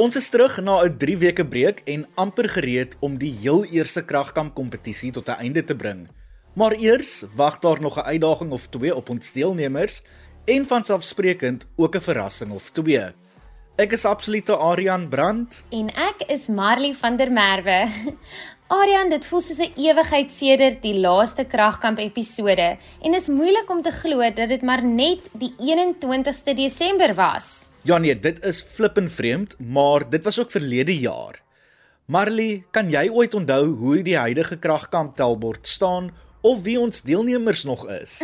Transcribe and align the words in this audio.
Ons 0.00 0.16
is 0.16 0.30
terug 0.32 0.54
na 0.64 0.80
'n 0.80 0.96
3 0.96 1.16
weke 1.20 1.44
breek 1.44 1.82
en 1.84 2.06
amper 2.16 2.48
gereed 2.48 2.96
om 3.04 3.18
die 3.20 3.32
heel 3.42 3.64
eerste 3.64 4.00
kragkamp 4.00 4.54
kompetisie 4.54 5.12
tot 5.12 5.28
'n 5.28 5.40
einde 5.44 5.64
te 5.64 5.76
bring. 5.76 6.08
Maar 6.54 6.72
eers 6.72 7.24
wag 7.36 7.58
daar 7.58 7.80
nog 7.80 7.98
'n 7.98 8.08
uitdaging 8.12 8.50
of 8.50 8.66
twee 8.68 8.94
op 8.96 9.10
ons 9.10 9.32
deelnemers 9.32 10.02
en 10.44 10.66
vanselfsprekend 10.66 11.66
ook 11.76 11.94
'n 11.96 12.00
verrassing 12.00 12.50
of 12.52 12.70
twee. 12.70 13.12
Ek 13.76 13.92
is 13.92 14.04
absolute 14.04 14.56
Arian 14.56 15.08
Brandt 15.08 15.64
en 15.70 15.88
ek 15.88 16.24
is 16.26 16.46
Marley 16.46 16.94
van 16.94 17.16
der 17.16 17.32
Merwe. 17.32 17.88
Arian, 18.80 19.08
dit 19.08 19.26
voel 19.26 19.40
soos 19.40 19.58
'n 19.58 19.72
ewigheid 19.76 20.32
sedert 20.32 20.82
die 20.82 20.98
laaste 20.98 21.44
kragkamp 21.44 21.98
episode 21.98 22.78
en 23.02 23.14
is 23.14 23.28
moeilik 23.28 23.70
om 23.70 23.82
te 23.82 23.92
glo 23.92 24.32
dat 24.32 24.48
dit 24.48 24.62
maar 24.62 24.84
net 24.84 25.28
die 25.32 25.54
21ste 25.58 26.54
Desember 26.54 27.14
was. 27.14 27.69
Ja 27.82 27.96
nee, 27.98 28.12
dit 28.18 28.44
is 28.44 28.60
flippend 28.62 29.12
vreemd, 29.12 29.54
maar 29.58 30.04
dit 30.08 30.24
was 30.24 30.40
ook 30.40 30.50
verlede 30.50 30.98
jaar. 30.98 31.40
Marley, 32.04 32.64
kan 32.70 32.90
jy 32.92 33.06
ooit 33.08 33.34
onthou 33.34 33.70
hoe 33.80 34.02
die 34.04 34.18
huidige 34.18 34.58
kragkamp 34.58 35.16
telbord 35.16 35.68
staan 35.68 36.10
of 36.40 36.60
wie 36.66 36.76
ons 36.80 37.00
deelnemers 37.02 37.64
nog 37.64 37.86
is? 37.88 38.18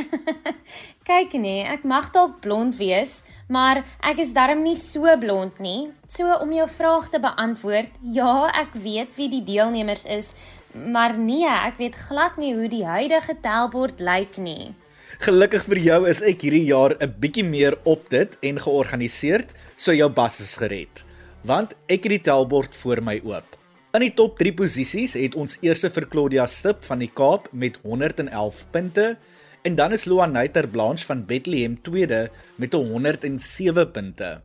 Kyk 1.08 1.38
nee, 1.40 1.64
ek 1.64 1.88
mag 1.88 2.10
dalk 2.12 2.40
blond 2.44 2.76
wees, 2.76 3.22
maar 3.48 3.80
ek 4.04 4.20
is 4.26 4.36
darm 4.36 4.60
nie 4.60 4.76
so 4.76 5.16
blond 5.22 5.56
nie. 5.64 5.88
So 6.10 6.36
om 6.42 6.52
jou 6.52 6.68
vraag 6.68 7.08
te 7.14 7.20
beantwoord, 7.22 7.96
ja, 8.02 8.50
ek 8.52 8.76
weet 8.76 9.16
wie 9.16 9.30
die 9.38 9.44
deelnemers 9.46 10.04
is, 10.04 10.34
maar 10.74 11.16
nee, 11.16 11.48
ek 11.48 11.80
weet 11.80 11.96
glad 12.10 12.36
nie 12.36 12.52
hoe 12.58 12.68
die 12.68 12.84
huidige 12.84 13.40
telbord 13.40 14.04
lyk 14.04 14.36
nie. 14.36 14.74
Gelukkig 15.16 15.62
vir 15.64 15.78
jou 15.80 16.00
is 16.10 16.18
ek 16.20 16.42
hierdie 16.44 16.66
jaar 16.68 16.92
'n 17.00 17.14
bietjie 17.20 17.44
meer 17.44 17.78
op 17.84 18.08
dit 18.10 18.36
en 18.42 18.58
georganiseerd, 18.60 19.54
so 19.76 19.92
jou 19.92 20.08
bas 20.08 20.40
is 20.40 20.56
gered. 20.56 21.04
Want 21.44 21.72
ek 21.88 22.04
het 22.04 22.10
die 22.10 22.20
tellbord 22.20 22.74
voor 22.74 23.00
my 23.00 23.20
oop. 23.24 23.56
In 23.94 24.00
die 24.00 24.14
top 24.14 24.36
3 24.38 24.52
posisies 24.52 25.14
het 25.14 25.34
ons 25.34 25.56
eerste 25.62 25.88
vir 25.90 26.06
Claudia 26.08 26.46
Stip 26.46 26.84
van 26.84 26.98
die 26.98 27.08
Kaap 27.08 27.48
met 27.52 27.78
111 27.82 28.66
punte 28.70 29.16
en 29.64 29.74
dan 29.74 29.92
is 29.92 30.04
Loaniter 30.04 30.68
Blanche 30.68 31.06
van 31.06 31.24
Bethlehem 31.24 31.80
tweede 31.82 32.30
met 32.56 32.72
107 32.72 33.90
punte. 33.92 34.42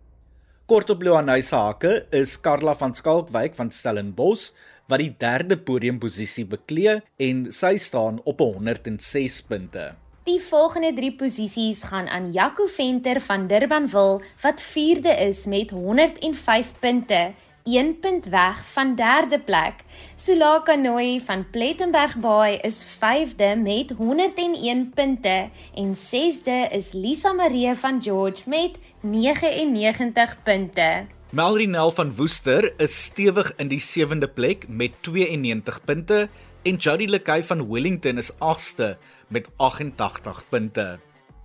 Kort 0.66 0.90
op 0.90 1.04
Loanay 1.04 1.42
se 1.42 1.56
hake 1.56 2.06
is 2.12 2.38
Karla 2.40 2.74
van 2.74 2.96
Skalkwyk 2.96 3.56
van 3.56 3.72
Stellenbosch 3.72 4.54
wat 4.88 5.00
die 5.00 5.16
derde 5.20 5.58
podiumposisie 5.58 6.46
beklee 6.46 7.02
en 7.18 7.52
sy 7.52 7.76
staan 7.78 8.22
op 8.24 8.40
106 8.40 9.42
punte. 9.42 10.01
Die 10.24 10.40
volgende 10.40 10.94
3 10.94 11.16
posisies 11.18 11.84
gaan 11.84 12.08
aan 12.08 12.32
Jaco 12.32 12.66
Venter 12.66 13.22
van 13.22 13.48
Durbanville 13.48 14.22
wat 14.42 14.62
4de 14.62 15.20
is 15.20 15.46
met 15.46 15.70
105 15.70 16.68
punte, 16.80 17.34
1 17.64 18.00
punt 18.00 18.26
weg 18.26 18.66
van 18.66 18.96
3de 19.00 19.44
plek. 19.46 19.74
Sulaka 20.16 20.76
Noi 20.76 21.22
van 21.26 21.50
Plettenberg 21.50 22.16
Bay 22.18 22.54
is 22.54 22.86
5de 22.86 23.58
met 23.58 23.94
101 23.98 24.92
punte 24.94 25.50
en 25.76 25.96
6de 25.96 26.72
is 26.72 26.92
Lisa 26.92 27.34
Marie 27.34 27.76
van 27.76 28.02
George 28.02 28.42
met 28.46 28.78
99 29.00 30.38
punte. 30.44 31.06
Melrinel 31.30 31.92
van 31.92 32.16
Woester 32.16 32.74
is 32.78 33.04
stewig 33.04 33.54
in 33.56 33.68
die 33.68 33.82
7de 33.82 34.34
plek 34.34 34.66
met 34.68 34.92
92 35.02 35.84
punte 35.84 36.30
en 36.62 36.76
Jody 36.76 37.06
Lekay 37.06 37.44
van 37.44 37.70
Wellington 37.70 38.18
is 38.18 38.32
8ste 38.32 38.98
met 39.32 39.50
88 39.56 40.44
punte. 40.50 41.00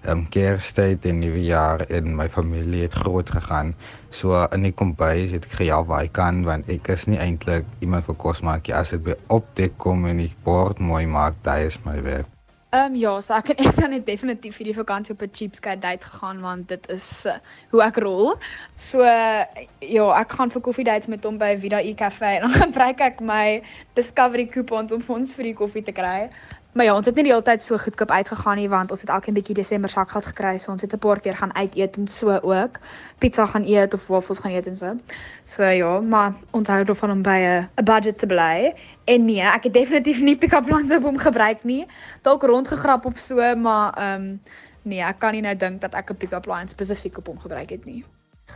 um, 0.08 0.26
Kerstyd 0.30 1.06
en 1.06 1.20
Nuwejaar 1.20 1.86
in 1.90 2.16
my 2.16 2.30
familie 2.30 2.82
het 2.82 2.94
groot 2.94 3.30
gegaan. 3.30 3.76
So 4.10 4.48
in 4.56 4.64
die 4.68 4.74
kombuis 4.74 5.32
het 5.36 5.46
ek 5.50 5.60
gehelp 5.62 5.88
waar 5.92 6.08
ek 6.08 6.16
kan 6.18 6.44
want 6.48 6.70
ek 6.70 6.90
is 6.96 7.08
nie 7.08 7.20
eintlik 7.20 7.68
iemand 7.80 8.08
vir 8.08 8.20
kos 8.22 8.42
maak 8.42 8.68
nie. 8.68 8.76
As 8.76 8.96
dit 8.96 9.04
by 9.04 9.18
opdek 9.28 9.78
kom 9.78 10.06
en 10.10 10.24
die 10.24 10.34
bord 10.48 10.80
mooi 10.80 11.06
maak, 11.08 11.40
daai 11.44 11.68
is 11.68 11.80
my 11.86 12.00
werk. 12.04 12.28
Ehm 12.70 12.92
um, 12.92 12.96
ja, 13.02 13.16
so 13.22 13.34
ek 13.34 13.48
en 13.50 13.62
Esther 13.66 13.90
het 13.90 14.04
definitief 14.06 14.60
hierdie 14.62 14.76
vakansie 14.78 15.16
op 15.16 15.22
'n 15.26 15.32
cheapskate 15.34 15.82
date 15.82 16.06
gegaan 16.06 16.42
want 16.42 16.68
dit 16.68 16.90
is 16.94 17.26
uh, 17.26 17.40
hoe 17.72 17.82
ek 17.82 17.98
rol. 17.98 18.36
So 18.76 19.02
uh, 19.02 19.42
ja, 19.80 20.06
ek 20.20 20.36
gaan 20.38 20.54
vir 20.54 20.62
koffiedates 20.62 21.10
met 21.10 21.26
hom 21.26 21.38
by 21.42 21.58
Vida 21.58 21.82
E 21.82 21.96
Cafe 21.98 22.26
en 22.26 22.46
dan 22.46 22.54
gebruik 22.70 23.02
ek 23.02 23.22
my 23.26 23.64
Discovery 23.98 24.46
coupons 24.46 24.94
om 24.94 25.02
vir 25.02 25.16
ons 25.16 25.34
vir 25.34 25.50
die 25.50 25.56
koffie 25.58 25.82
te 25.82 25.92
kry. 25.92 26.30
Maar 26.72 26.86
ja, 26.86 26.96
ons 26.96 27.06
het 27.06 27.16
nie 27.18 27.24
die 27.26 27.32
hele 27.32 27.44
tyd 27.46 27.64
so 27.66 27.78
goedkoop 27.82 28.12
uitgegaan 28.14 28.60
nie 28.62 28.68
want 28.70 28.92
ons 28.94 29.02
het 29.02 29.10
elkeen 29.10 29.34
bietjie 29.34 29.56
Desember 29.58 29.90
sakgeld 29.90 30.28
gekry, 30.30 30.58
so 30.62 30.72
ons 30.72 30.82
het 30.82 30.94
'n 30.94 31.00
paar 31.02 31.20
keer 31.20 31.36
gaan 31.38 31.56
uit 31.56 31.76
eet 31.76 31.98
en 31.98 32.08
so 32.08 32.30
ook. 32.42 32.78
Pizza 33.18 33.46
gaan 33.46 33.66
eet 33.66 33.94
of 33.94 34.08
wafels 34.08 34.40
gaan 34.40 34.52
eet 34.52 34.68
en 34.68 34.76
so. 34.76 34.98
So 35.44 35.64
ja, 35.64 36.00
maar 36.00 36.34
ons 36.52 36.68
hou 36.68 36.84
daarvan 36.84 37.12
om 37.12 37.22
by 37.22 37.40
'n 37.76 37.84
budget 37.84 38.18
te 38.18 38.26
bly. 38.26 38.74
En 39.06 39.26
nee, 39.26 39.42
ek 39.42 39.64
het 39.64 39.74
definitief 39.74 40.20
nie 40.20 40.38
pick-up 40.38 40.70
lines 40.70 40.92
op 40.92 41.04
hom 41.04 41.18
gebruik 41.18 41.64
nie. 41.64 41.88
Dalk 42.22 42.44
rondgegrap 42.44 43.06
op 43.06 43.18
so, 43.18 43.56
maar 43.56 43.94
ehm 43.94 44.22
um, 44.22 44.42
nee, 44.82 45.02
ek 45.02 45.20
kan 45.20 45.32
nie 45.32 45.42
nou 45.42 45.56
dink 45.56 45.82
dat 45.82 45.94
ek 45.94 46.12
'n 46.12 46.18
pick-up 46.18 46.46
line 46.46 46.70
spesifiek 46.70 47.18
op 47.18 47.28
hom 47.28 47.40
gebruik 47.40 47.70
het 47.70 47.86
nie. 47.86 48.06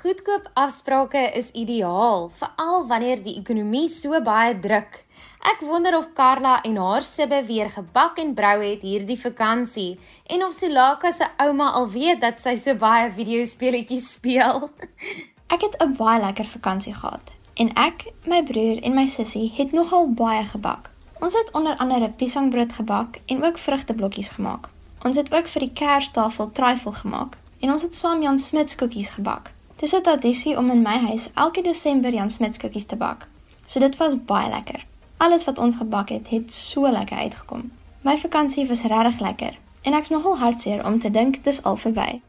Goedkoop 0.01 0.49
afsprake 0.53 1.31
is 1.33 1.51
ideaal, 1.51 2.29
veral 2.29 2.87
wanneer 2.87 3.23
die 3.23 3.37
ekonomie 3.39 3.87
so 3.87 4.21
baie 4.21 4.59
druk. 4.59 5.05
Ek 5.43 5.59
wonder 5.59 5.97
of 5.97 6.13
Karla 6.15 6.61
en 6.63 6.77
haar 6.79 7.03
sibbe 7.03 7.41
weer 7.45 7.67
gebak 7.69 8.19
en 8.21 8.29
brou 8.33 8.61
het 8.61 8.81
hierdie 8.81 9.19
vakansie 9.19 9.99
en 10.31 10.43
of 10.45 10.53
Sulaka 10.55 11.11
se 11.11 11.27
ouma 11.43 11.67
al 11.75 11.89
weet 11.91 12.21
dat 12.21 12.39
sy 12.39 12.53
so 12.55 12.79
baie 12.79 13.09
videospeletjies 13.11 14.07
speel. 14.13 14.69
ek 15.53 15.65
het 15.67 15.75
'n 15.83 15.97
baie 15.99 16.21
lekker 16.23 16.47
vakansie 16.47 16.93
gehad 16.95 17.33
en 17.59 17.73
ek, 17.75 18.07
my 18.25 18.39
broer 18.43 18.79
en 18.83 18.95
my 18.95 19.07
sussie 19.07 19.51
het 19.57 19.71
nogal 19.71 20.07
baie 20.13 20.45
gebak. 20.45 20.89
Ons 21.19 21.33
het 21.33 21.51
onder 21.51 21.75
andere 21.77 22.09
piesangbrood 22.09 22.73
gebak 22.73 23.19
en 23.25 23.43
ook 23.43 23.57
vrugteblokkies 23.57 24.29
gemaak. 24.29 24.69
Ons 25.03 25.17
het 25.17 25.33
ook 25.33 25.47
vir 25.47 25.59
die 25.59 25.73
Kerstafel 25.73 26.51
trifle 26.51 26.91
gemaak 26.91 27.37
en 27.59 27.71
ons 27.71 27.81
het 27.81 27.95
saam 27.95 28.21
Jan 28.21 28.39
Smit 28.39 28.75
koekies 28.75 29.09
gebak. 29.09 29.51
Dis 29.75 29.95
'n 29.95 30.01
tradisie 30.01 30.57
om 30.57 30.71
in 30.71 30.81
my 30.81 30.97
huis 31.07 31.29
elke 31.35 31.61
Desember 31.61 32.13
Jan 32.13 32.31
Smit 32.31 32.57
koekies 32.59 32.85
te 32.85 32.95
bak. 32.95 33.27
So 33.65 33.79
dit 33.79 33.97
was 33.97 34.15
baie 34.25 34.49
lekker. 34.49 34.85
Alles 35.17 35.45
wat 35.45 35.57
ons 35.57 35.75
gebak 35.75 36.09
het, 36.09 36.29
het 36.29 36.53
so 36.53 36.91
lekker 36.91 37.17
uitgekom. 37.17 37.71
My 38.01 38.17
vakansie 38.17 38.67
was 38.67 38.81
regtig 38.81 39.19
lekker 39.19 39.57
en 39.81 39.93
ek's 39.93 40.09
nogal 40.09 40.37
hartseer 40.37 40.85
om 40.85 40.99
te 40.99 41.11
dink 41.11 41.43
dis 41.43 41.63
al 41.63 41.75
verby. 41.75 42.21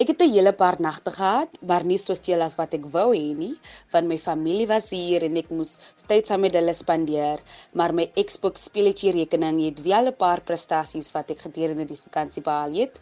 Ek 0.00 0.08
het 0.08 0.22
'n 0.24 0.32
hele 0.32 0.52
paar 0.60 0.76
nagte 0.80 1.10
gehad, 1.12 1.50
maar 1.68 1.84
nie 1.84 1.98
soveel 2.00 2.40
as 2.40 2.54
wat 2.60 2.72
ek 2.76 2.84
wou 2.94 3.08
hê 3.12 3.34
nie, 3.36 3.56
want 3.92 4.08
my 4.08 4.16
familie 4.18 4.66
was 4.70 4.86
hier 4.96 5.26
en 5.26 5.36
ek 5.36 5.50
moes 5.56 5.72
tyd 6.08 6.24
saam 6.26 6.40
met 6.40 6.54
hulle 6.56 6.72
spandeer, 6.78 7.42
maar 7.78 7.92
my 7.98 8.06
Xbox 8.28 8.64
speletjie 8.68 9.12
rekening 9.18 9.58
het 9.66 9.82
wel 9.88 10.08
'n 10.08 10.16
paar 10.22 10.40
prestasies 10.50 11.12
wat 11.16 11.30
ek 11.34 11.44
gedurende 11.46 11.84
die 11.84 12.00
vakansie 12.06 12.42
behaal 12.48 12.72
het. 12.82 12.94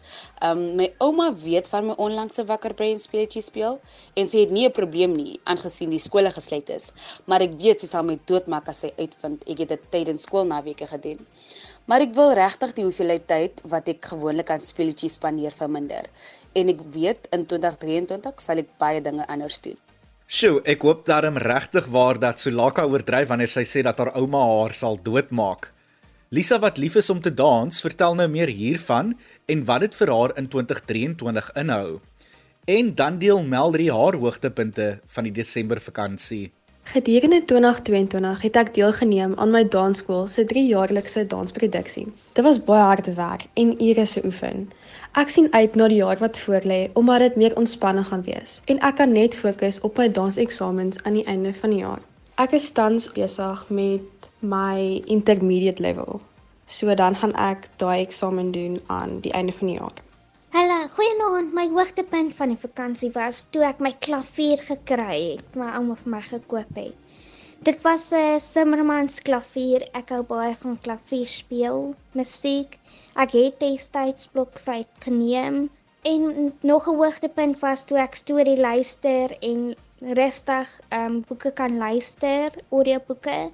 Um 0.47 0.75
my 0.75 0.87
ouma 1.05 1.27
weet 1.45 1.67
van 1.71 1.87
my 1.87 1.95
onlangse 2.07 2.43
wakker 2.51 2.73
brain 2.73 2.99
speletjie 2.99 3.45
speel 3.49 3.79
en 4.15 4.29
sy 4.29 4.39
het 4.43 4.51
nie 4.51 4.65
'n 4.67 4.77
probleem 4.79 5.13
nie 5.15 5.39
aangesien 5.45 5.89
die 5.89 6.05
skole 6.07 6.31
gesluit 6.31 6.69
is, 6.69 6.91
maar 7.27 7.41
ek 7.41 7.53
weet 7.63 7.79
sy 7.79 7.87
sal 7.87 8.03
my 8.03 8.19
doodmaak 8.25 8.67
as 8.67 8.79
sy 8.79 8.91
uitvind 8.97 9.47
ek 9.47 9.57
het 9.59 9.69
dit 9.69 9.91
tydens 9.91 10.23
skoolnaweke 10.23 10.87
gedoen. 10.87 11.25
Maar 11.89 12.03
ek 12.05 12.11
wil 12.13 12.35
regtig 12.37 12.75
die 12.77 12.83
hoeveelheid 12.85 13.23
tyd 13.25 13.61
wat 13.71 13.87
ek 13.89 14.11
gewoonlik 14.11 14.51
aan 14.53 14.61
speletjies 14.61 15.15
spandeer 15.17 15.53
verminder 15.55 16.05
en 16.59 16.69
ek 16.69 16.83
weet 16.93 17.25
in 17.33 17.47
2023 17.49 18.43
sal 18.45 18.61
ek 18.61 18.75
baie 18.81 18.99
dinge 19.01 19.25
anders 19.25 19.57
doen. 19.65 19.77
Sjoe, 20.29 20.59
ek 20.69 20.85
hoop 20.85 21.01
daarom 21.09 21.39
regtig 21.41 21.87
waar 21.89 22.19
dat 22.21 22.37
Sulaka 22.37 22.85
oordryf 22.85 23.31
wanneer 23.31 23.49
sy 23.49 23.63
sê 23.65 23.81
dat 23.81 23.97
haar 23.97 24.13
ouma 24.21 24.43
haar 24.51 24.75
sal 24.77 24.99
doodmaak. 25.01 25.71
Lisa 26.29 26.59
wat 26.61 26.77
lief 26.77 26.99
is 27.01 27.09
om 27.09 27.23
te 27.25 27.33
dans, 27.33 27.81
vertel 27.81 28.13
nou 28.19 28.27
meer 28.29 28.53
hiervan 28.53 29.15
en 29.49 29.65
wat 29.65 29.87
dit 29.87 29.97
vir 29.97 30.13
haar 30.13 30.35
in 30.37 30.45
2023 30.45 31.49
inhou. 31.63 31.97
En 32.69 32.93
dan 32.93 33.17
deel 33.17 33.41
Melri 33.41 33.89
haar 33.89 34.19
hoogtepunte 34.21 34.99
van 35.09 35.25
die 35.25 35.33
Desember 35.33 35.81
vakansie. 35.81 36.51
Gedurende 36.89 37.45
2022 37.45 38.41
het 38.41 38.55
ek 38.57 38.69
deelgeneem 38.73 39.35
aan 39.37 39.51
my 39.53 39.59
dansskool 39.73 40.23
se 40.27 40.41
3-jaarlikse 40.49 41.21
dansproduksie. 41.29 42.07
Dit 42.33 42.41
was 42.47 42.57
baie 42.65 42.81
harde 42.81 43.13
werk 43.13 43.45
en 43.53 43.75
ure 43.77 44.05
se 44.09 44.23
oefen. 44.25 44.65
Ek 45.13 45.29
sien 45.29 45.51
uit 45.53 45.77
na 45.77 45.85
die 45.93 45.99
jaar 45.99 46.17
wat 46.17 46.41
voorlê 46.41 46.79
omdat 46.97 47.21
dit 47.27 47.37
meer 47.43 47.57
ontspanne 47.61 48.07
gaan 48.09 48.25
wees 48.25 48.57
en 48.73 48.81
ek 48.89 48.97
kan 49.03 49.13
net 49.13 49.37
fokus 49.37 49.77
op 49.85 50.01
my 50.01 50.09
danseksamens 50.17 50.97
aan 51.03 51.21
die 51.21 51.27
einde 51.29 51.53
van 51.61 51.77
die 51.77 51.83
jaar. 51.85 52.01
Ek 52.41 52.57
is 52.57 52.73
tans 52.73 53.05
besig 53.13 53.65
met 53.69 54.29
my 54.41 55.03
intermediate 55.05 55.85
level. 55.85 56.23
So 56.65 56.89
dan 56.97 57.21
gaan 57.21 57.37
ek 57.37 57.69
daai 57.77 57.99
eksamen 58.01 58.49
doen 58.51 58.81
aan 58.87 59.19
die 59.21 59.37
einde 59.37 59.53
van 59.61 59.75
die 59.75 59.77
jaar. 59.77 60.08
Hallo, 60.51 60.75
goeienaand. 60.97 61.51
My 61.53 61.67
hoogtepunt 61.69 62.31
van 62.37 62.49
die 62.49 62.57
vakansie 62.61 63.09
was 63.13 63.43
toe 63.53 63.61
ek 63.67 63.81
my 63.85 63.91
klavier 64.05 64.63
gekry 64.65 65.17
het, 65.17 65.57
my 65.61 65.67
ouma 65.77 65.97
vir 65.99 66.09
my 66.13 66.21
gekoop 66.25 66.79
het. 66.79 66.95
Dit 67.67 67.83
was 67.83 68.07
'n 68.09 68.21
uh, 68.29 68.39
Simmermans 68.45 69.19
klavier. 69.27 69.85
Ek 69.99 70.09
hou 70.15 70.23
baie 70.31 70.55
van 70.63 70.79
klavier 70.87 71.29
speel, 71.33 71.93
musiek. 72.17 72.79
Ek 73.25 73.37
het 73.37 73.59
destyds 73.61 74.31
blokfluit 74.33 74.89
geneem 75.05 75.59
en 76.13 76.51
nog 76.71 76.89
'n 76.89 76.97
hoogtepunt 77.03 77.61
was 77.61 77.85
toe 77.85 78.01
ek 78.07 78.17
storie 78.23 78.57
luister 78.57 79.37
en 79.51 79.75
rustig 80.21 80.73
ehm 80.89 81.05
um, 81.05 81.21
boeke 81.29 81.51
kan 81.61 81.77
luister, 81.77 82.57
audioboeke. 82.71 83.51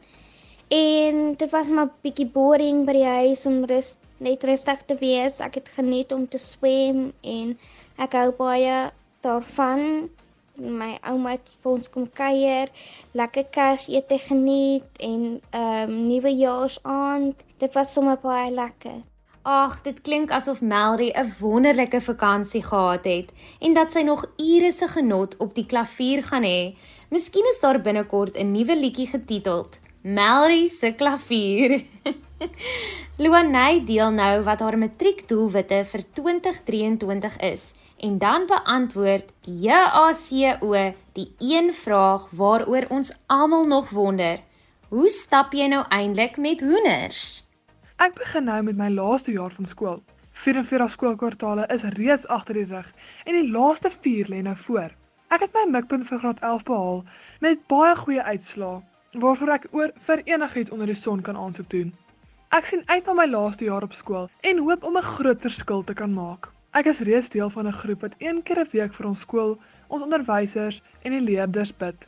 En 0.79 1.35
dit 1.43 1.51
was 1.51 1.67
maar 1.67 1.91
bietjie 2.07 2.31
boring 2.39 2.85
by 2.85 2.93
die 3.01 3.11
huis 3.19 3.45
om 3.45 3.65
rus 3.65 3.97
net 4.17 4.43
rustig 4.43 4.83
te 4.85 4.95
wees. 4.99 5.39
Ek 5.39 5.59
het 5.59 5.71
geniet 5.77 6.11
om 6.11 6.27
te 6.27 6.39
swem 6.41 7.09
en 7.21 7.55
ek 8.01 8.15
hou 8.17 8.29
baie 8.37 8.91
daarvan. 9.25 10.09
My 10.55 10.93
ouma 11.03 11.33
het 11.35 11.49
vir 11.63 11.71
ons 11.73 11.89
kom 11.91 12.05
kuier, 12.15 12.69
lekker 13.11 13.49
Kersete 13.51 14.19
geniet 14.23 15.03
en 15.03 15.41
ehm 15.51 15.89
um, 15.89 15.97
nuwejaarsaand. 16.07 17.43
Dit 17.59 17.75
was 17.75 17.91
sommer 17.93 18.19
baie 18.21 18.51
lekker. 18.51 19.03
Ag, 19.45 19.81
dit 19.85 19.99
klink 20.01 20.31
asof 20.31 20.61
Melry 20.61 21.11
'n 21.13 21.35
wonderlike 21.39 22.01
vakansie 22.01 22.63
gehad 22.63 23.05
het 23.05 23.33
en 23.59 23.73
dat 23.73 23.91
sy 23.91 24.01
nog 24.01 24.25
ure 24.37 24.71
se 24.71 24.87
genot 24.87 25.37
op 25.37 25.53
die 25.55 25.65
klavier 25.65 26.23
gaan 26.23 26.43
hê. 26.43 26.73
Miskien 27.09 27.45
is 27.53 27.59
daar 27.59 27.81
binnekort 27.81 28.37
'n 28.37 28.51
nuwe 28.51 28.75
liedjie 28.75 29.07
getiteld 29.07 29.79
Melry 30.01 30.67
se 30.67 30.93
klavier. 30.93 31.83
Luanay 33.21 33.83
deel 33.87 34.11
nou 34.11 34.43
wat 34.43 34.59
haar 34.59 34.77
matriekdoelwitte 34.77 35.83
vir 35.91 36.03
2023 36.19 37.37
is 37.47 37.73
en 37.97 38.17
dan 38.19 38.47
beantwoord 38.49 39.31
JACO 39.41 40.93
die 41.15 41.29
een 41.39 41.71
vraag 41.73 42.27
waaroor 42.31 42.85
ons 42.89 43.13
almal 43.25 43.67
nog 43.67 43.89
wonder. 43.89 44.41
Hoe 44.89 45.09
stap 45.09 45.53
jy 45.53 45.67
nou 45.71 45.85
eintlik 45.89 46.37
met 46.37 46.61
hoenders? 46.61 47.45
Ek 47.95 48.17
begin 48.19 48.43
nou 48.51 48.61
met 48.67 48.77
my 48.77 48.89
laaste 48.91 49.31
jaar 49.31 49.55
van 49.55 49.65
skool. 49.65 50.03
44 50.35 50.91
skoolkwartale 50.91 51.67
is 51.71 51.87
reeds 51.95 52.27
agter 52.27 52.59
die 52.59 52.67
rug 52.67 52.91
en 53.23 53.39
die 53.39 53.51
laaste 53.51 53.89
4 53.89 54.27
lê 54.33 54.43
nou 54.43 54.55
voor. 54.67 54.91
Ek 55.31 55.47
het 55.47 55.55
my 55.55 55.63
mikpunt 55.71 56.07
vir 56.07 56.19
graad 56.19 56.43
11 56.43 56.67
behaal 56.67 57.03
met 57.39 57.63
baie 57.71 57.95
goeie 57.95 58.21
uitslae 58.21 58.81
waarvoor 59.15 59.51
ek 59.55 59.67
oor 59.71 59.93
vir 60.07 60.21
enigiets 60.27 60.75
onder 60.75 60.91
die 60.91 60.99
son 60.99 61.23
kan 61.23 61.39
aansoek 61.39 61.69
doen. 61.71 61.95
Ek 62.55 62.67
sien 62.69 62.83
uit 62.87 63.07
na 63.09 63.13
my 63.17 63.23
laaste 63.27 63.65
jaar 63.67 63.83
op 63.83 63.95
skool 63.99 64.27
en 64.49 64.59
hoop 64.65 64.83
om 64.87 64.97
'n 64.97 65.07
groot 65.15 65.41
verskil 65.45 65.81
te 65.83 65.93
kan 66.01 66.13
maak. 66.17 66.47
Ek 66.79 66.85
is 66.91 67.01
reeds 67.07 67.29
deel 67.33 67.49
van 67.55 67.67
'n 67.67 67.79
groep 67.79 68.05
wat 68.05 68.15
een 68.17 68.39
keer 68.43 68.59
'n 68.61 68.69
week 68.71 68.93
vir 68.93 69.07
ons 69.07 69.23
skool, 69.25 69.51
ons 69.87 70.03
onderwysers 70.05 70.77
en 71.01 71.11
die 71.11 71.25
leerders 71.25 71.73
bid. 71.83 72.07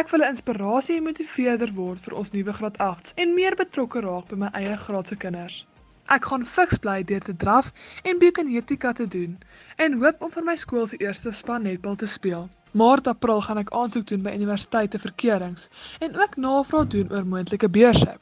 Ek 0.00 0.10
wil 0.10 0.20
'n 0.20 0.34
inspirasie 0.34 0.96
en 0.96 1.08
motiveerder 1.08 1.72
word 1.72 2.00
vir 2.00 2.14
ons 2.14 2.32
nuwe 2.32 2.52
graad 2.52 2.76
8s 2.88 3.14
en 3.16 3.34
meer 3.34 3.56
betrokke 3.56 4.00
raak 4.00 4.28
by 4.28 4.36
my 4.36 4.50
eie 4.52 4.76
graad 4.76 5.08
se 5.08 5.16
kinders. 5.16 5.66
Ek 6.08 6.24
gaan 6.24 6.44
fiks 6.44 6.78
bly 6.78 7.02
deur 7.04 7.24
te 7.24 7.36
draf 7.36 7.72
en 8.04 8.18
biokinetika 8.18 8.92
te 8.92 9.06
doen 9.06 9.38
en 9.76 10.00
hoop 10.02 10.22
om 10.22 10.30
vir 10.30 10.44
my 10.44 10.56
skool 10.56 10.86
se 10.86 10.96
eerste 10.96 11.32
span 11.32 11.62
netbal 11.62 11.96
te 11.96 12.06
speel. 12.06 12.48
Maart 12.72 13.06
April 13.06 13.40
gaan 13.40 13.58
ek 13.58 13.72
aansoek 13.72 14.06
doen 14.06 14.22
by 14.22 14.36
universiteite 14.36 14.98
vir 14.98 15.12
keurings 15.16 15.68
en 15.98 16.20
ook 16.20 16.36
navraag 16.36 16.88
doen 16.88 17.12
oor 17.12 17.24
moontlike 17.24 17.68
beurse. 17.68 18.18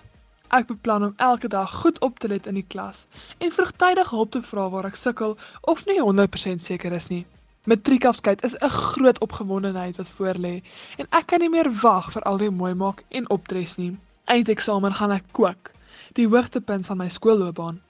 Ek 0.56 0.66
beplan 0.66 1.04
om 1.04 1.12
elke 1.16 1.48
dag 1.52 1.72
goed 1.82 1.98
op 2.00 2.18
te 2.18 2.28
let 2.28 2.46
in 2.46 2.56
die 2.56 2.64
klas 2.74 3.02
en 3.44 3.50
vroegtydig 3.52 4.10
hulp 4.10 4.30
te 4.32 4.40
vra 4.42 4.62
waar 4.72 4.86
ek 4.88 4.94
sukkel 4.96 5.34
of 5.72 5.82
nie 5.84 5.98
100% 6.00 6.64
seker 6.64 6.94
is 6.96 7.08
nie. 7.12 7.26
Matriekafskeid 7.68 8.44
is 8.46 8.56
'n 8.60 8.72
groot 8.72 9.18
opgewondenheid 9.26 10.00
wat 10.00 10.12
voorlê 10.18 10.54
en 10.96 11.06
ek 11.10 11.26
kan 11.26 11.44
nie 11.44 11.52
meer 11.52 11.68
wag 11.82 12.08
vir 12.12 12.22
al 12.22 12.38
die 12.38 12.50
mooi 12.50 12.72
maak 12.74 13.04
en 13.10 13.28
optres 13.30 13.76
nie. 13.76 13.98
Eindeksamen 14.24 14.94
gaan 14.94 15.12
ek 15.12 15.28
kook, 15.32 15.70
die 16.14 16.28
hoogtepunt 16.28 16.86
van 16.86 16.96
my 16.96 17.08
skoolloopbaan. 17.08 17.80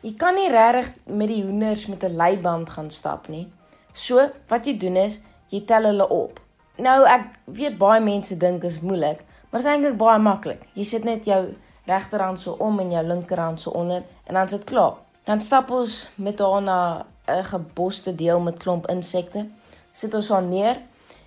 Jy 0.00 0.14
kan 0.16 0.34
nie 0.34 0.48
regtig 0.48 0.92
met 1.06 1.28
die 1.28 1.42
hoenders 1.42 1.86
met 1.86 2.04
'n 2.04 2.16
leiband 2.16 2.70
gaan 2.70 2.90
stap 2.90 3.28
nie. 3.28 3.48
So, 3.92 4.30
wat 4.48 4.66
jy 4.66 4.78
doen 4.78 4.96
is, 4.96 5.20
jy 5.48 5.60
tel 5.60 5.82
hulle 5.82 6.08
op. 6.08 6.40
Nou 6.78 7.04
ek 7.04 7.24
weet 7.44 7.78
baie 7.78 8.00
mense 8.00 8.36
dink 8.36 8.64
is 8.64 8.80
moeilik, 8.80 9.24
maar 9.50 9.60
dit 9.60 9.66
is 9.70 9.76
eintlik 9.76 9.96
baie 9.96 10.18
maklik. 10.18 10.62
Jy 10.72 10.84
sit 10.84 11.04
net 11.04 11.24
jou 11.24 11.54
regterhand 11.88 12.40
so 12.40 12.56
om 12.62 12.80
en 12.82 12.92
jou 12.92 13.04
linkerhand 13.06 13.60
so 13.60 13.70
onder 13.70 14.02
en 14.24 14.34
dan 14.34 14.48
sit 14.48 14.64
klaar. 14.64 15.00
Dan 15.24 15.40
stap 15.40 15.70
ons 15.70 16.08
met 16.14 16.38
haar 16.38 16.62
na 16.62 17.06
'n 17.26 17.44
geboste 17.44 18.14
deel 18.14 18.40
met 18.40 18.56
klomp 18.56 18.86
insekte. 18.86 19.46
Sit 19.92 20.14
ons 20.14 20.28
haar 20.28 20.42
neer 20.42 20.76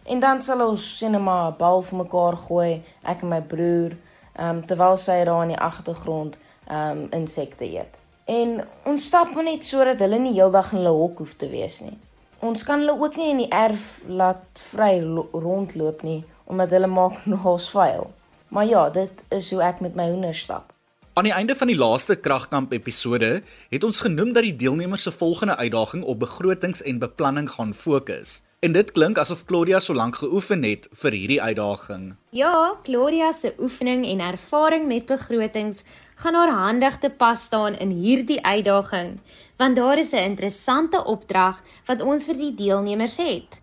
en 0.04 0.20
dan 0.20 0.42
sal 0.42 0.68
ons 0.70 0.98
sien 0.98 1.12
net 1.12 1.22
maar 1.22 1.52
'n 1.52 1.58
bal 1.58 1.82
vir 1.82 1.98
mekaar 1.98 2.38
gooi, 2.38 2.84
ek 3.04 3.22
en 3.22 3.28
my 3.28 3.42
broer, 3.42 3.92
ehm 4.36 4.50
um, 4.50 4.66
terwyl 4.66 4.98
sy 4.98 5.24
daar 5.24 5.42
in 5.42 5.48
die 5.48 5.60
agtergrond 5.60 6.38
ehm 6.68 6.98
um, 6.98 7.08
insekte 7.12 7.66
eet. 7.66 7.98
En 8.26 8.68
ons 8.86 9.06
stap 9.06 9.36
net 9.36 9.66
sodat 9.66 10.00
hulle 10.00 10.20
nie 10.20 10.34
heeldag 10.34 10.72
in 10.72 10.78
hulle 10.78 10.98
hok 10.98 11.18
hoef 11.18 11.34
te 11.34 11.50
wees 11.50 11.80
nie 11.80 11.98
ons 12.42 12.64
kan 12.64 12.82
hulle 12.82 12.98
ook 12.98 13.16
nie 13.16 13.30
in 13.30 13.44
die 13.44 13.52
erf 13.54 14.02
laat 14.10 14.62
vry 14.72 14.96
rondloop 15.34 16.02
nie 16.06 16.22
omdat 16.52 16.74
hulle 16.76 16.90
maak 16.92 17.22
nogals 17.32 17.70
vuil. 17.72 18.10
Maar 18.52 18.66
ja, 18.68 18.90
dit 18.90 19.12
is 19.30 19.52
hoe 19.52 19.62
ek 19.64 19.80
met 19.80 19.94
my 19.96 20.10
hoenders 20.12 20.40
stap. 20.44 20.74
Aan 21.14 21.24
die 21.24 21.32
einde 21.32 21.56
van 21.56 21.70
die 21.72 21.78
laaste 21.80 22.18
kragkamp 22.20 22.74
episode 22.76 23.30
het 23.72 23.84
ons 23.88 24.02
genoem 24.04 24.34
dat 24.36 24.44
die 24.44 24.56
deelnemers 24.56 25.08
se 25.08 25.12
volgende 25.12 25.56
uitdaging 25.56 26.04
op 26.04 26.20
begrotings 26.20 26.82
en 26.84 27.00
beplanning 27.00 27.48
gaan 27.52 27.72
fokus. 27.74 28.42
En 28.60 28.76
dit 28.76 28.92
klink 28.92 29.18
asof 29.24 29.46
Claudia 29.48 29.80
so 29.80 29.96
lank 29.96 30.20
geoefen 30.20 30.68
het 30.68 30.90
vir 31.04 31.16
hierdie 31.16 31.40
uitdaging. 31.42 32.12
Ja, 32.36 32.76
Claudia 32.84 33.32
se 33.32 33.54
oefening 33.60 34.04
en 34.06 34.20
ervaring 34.20 34.88
met 34.88 35.08
begrotings 35.08 35.82
gaan 36.20 36.36
haar 36.36 36.52
handig 36.52 37.00
te 37.00 37.10
pas 37.10 37.48
staan 37.48 37.80
in 37.80 37.96
hierdie 38.04 38.42
uitdaging, 38.44 39.20
want 39.56 39.76
daar 39.76 39.98
is 39.98 40.12
'n 40.12 40.28
interessante 40.36 41.06
opdrag 41.06 41.64
wat 41.86 42.02
ons 42.02 42.26
vir 42.26 42.38
die 42.38 42.56
deelnemers 42.56 43.18
het. 43.18 43.62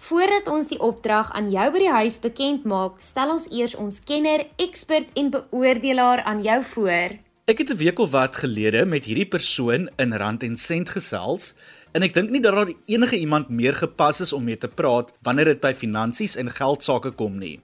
Voordat 0.00 0.48
ons 0.48 0.70
die 0.70 0.78
opdrag 0.80 1.28
aan 1.36 1.50
jou 1.52 1.66
by 1.74 1.80
die 1.82 1.92
huis 1.92 2.14
bekend 2.24 2.62
maak, 2.64 3.02
stel 3.04 3.34
ons 3.34 3.44
eers 3.52 3.74
ons 3.76 3.98
kenner, 4.08 4.46
ekspert 4.56 5.10
en 5.20 5.28
beoordelaar 5.34 6.22
aan 6.24 6.40
jou 6.40 6.56
voor. 6.72 7.18
Ek 7.44 7.60
het 7.60 7.70
'n 7.70 7.76
week 7.76 7.98
of 7.98 8.10
wat 8.10 8.36
gelede 8.36 8.86
met 8.86 9.04
hierdie 9.04 9.28
persoon 9.28 9.90
in 9.98 10.12
Rand 10.12 10.42
en 10.42 10.56
Sent 10.56 10.88
gesels 10.88 11.54
en 11.92 12.02
ek 12.02 12.14
dink 12.14 12.30
nie 12.30 12.40
dat 12.40 12.54
daar 12.54 12.72
enige 12.86 13.18
iemand 13.18 13.50
meer 13.50 13.74
gepas 13.74 14.20
is 14.20 14.32
om 14.32 14.44
mee 14.44 14.56
te 14.56 14.68
praat 14.68 15.12
wanneer 15.22 15.44
dit 15.44 15.60
by 15.60 15.72
finansies 15.72 16.36
en 16.36 16.50
geld 16.50 16.82
sake 16.82 17.10
kom 17.10 17.38
nie. 17.38 17.60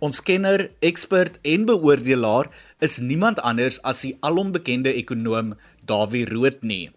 Ons 0.00 0.20
kenner, 0.20 0.70
ekspert 0.80 1.38
en 1.42 1.64
beoordelaar 1.64 2.50
is 2.80 2.98
niemand 2.98 3.38
anders 3.40 3.82
as 3.82 4.00
die 4.00 4.16
alombekende 4.20 4.92
ekonoom 4.92 5.54
Dawie 5.84 6.24
Rood 6.24 6.62
nie. 6.62 6.90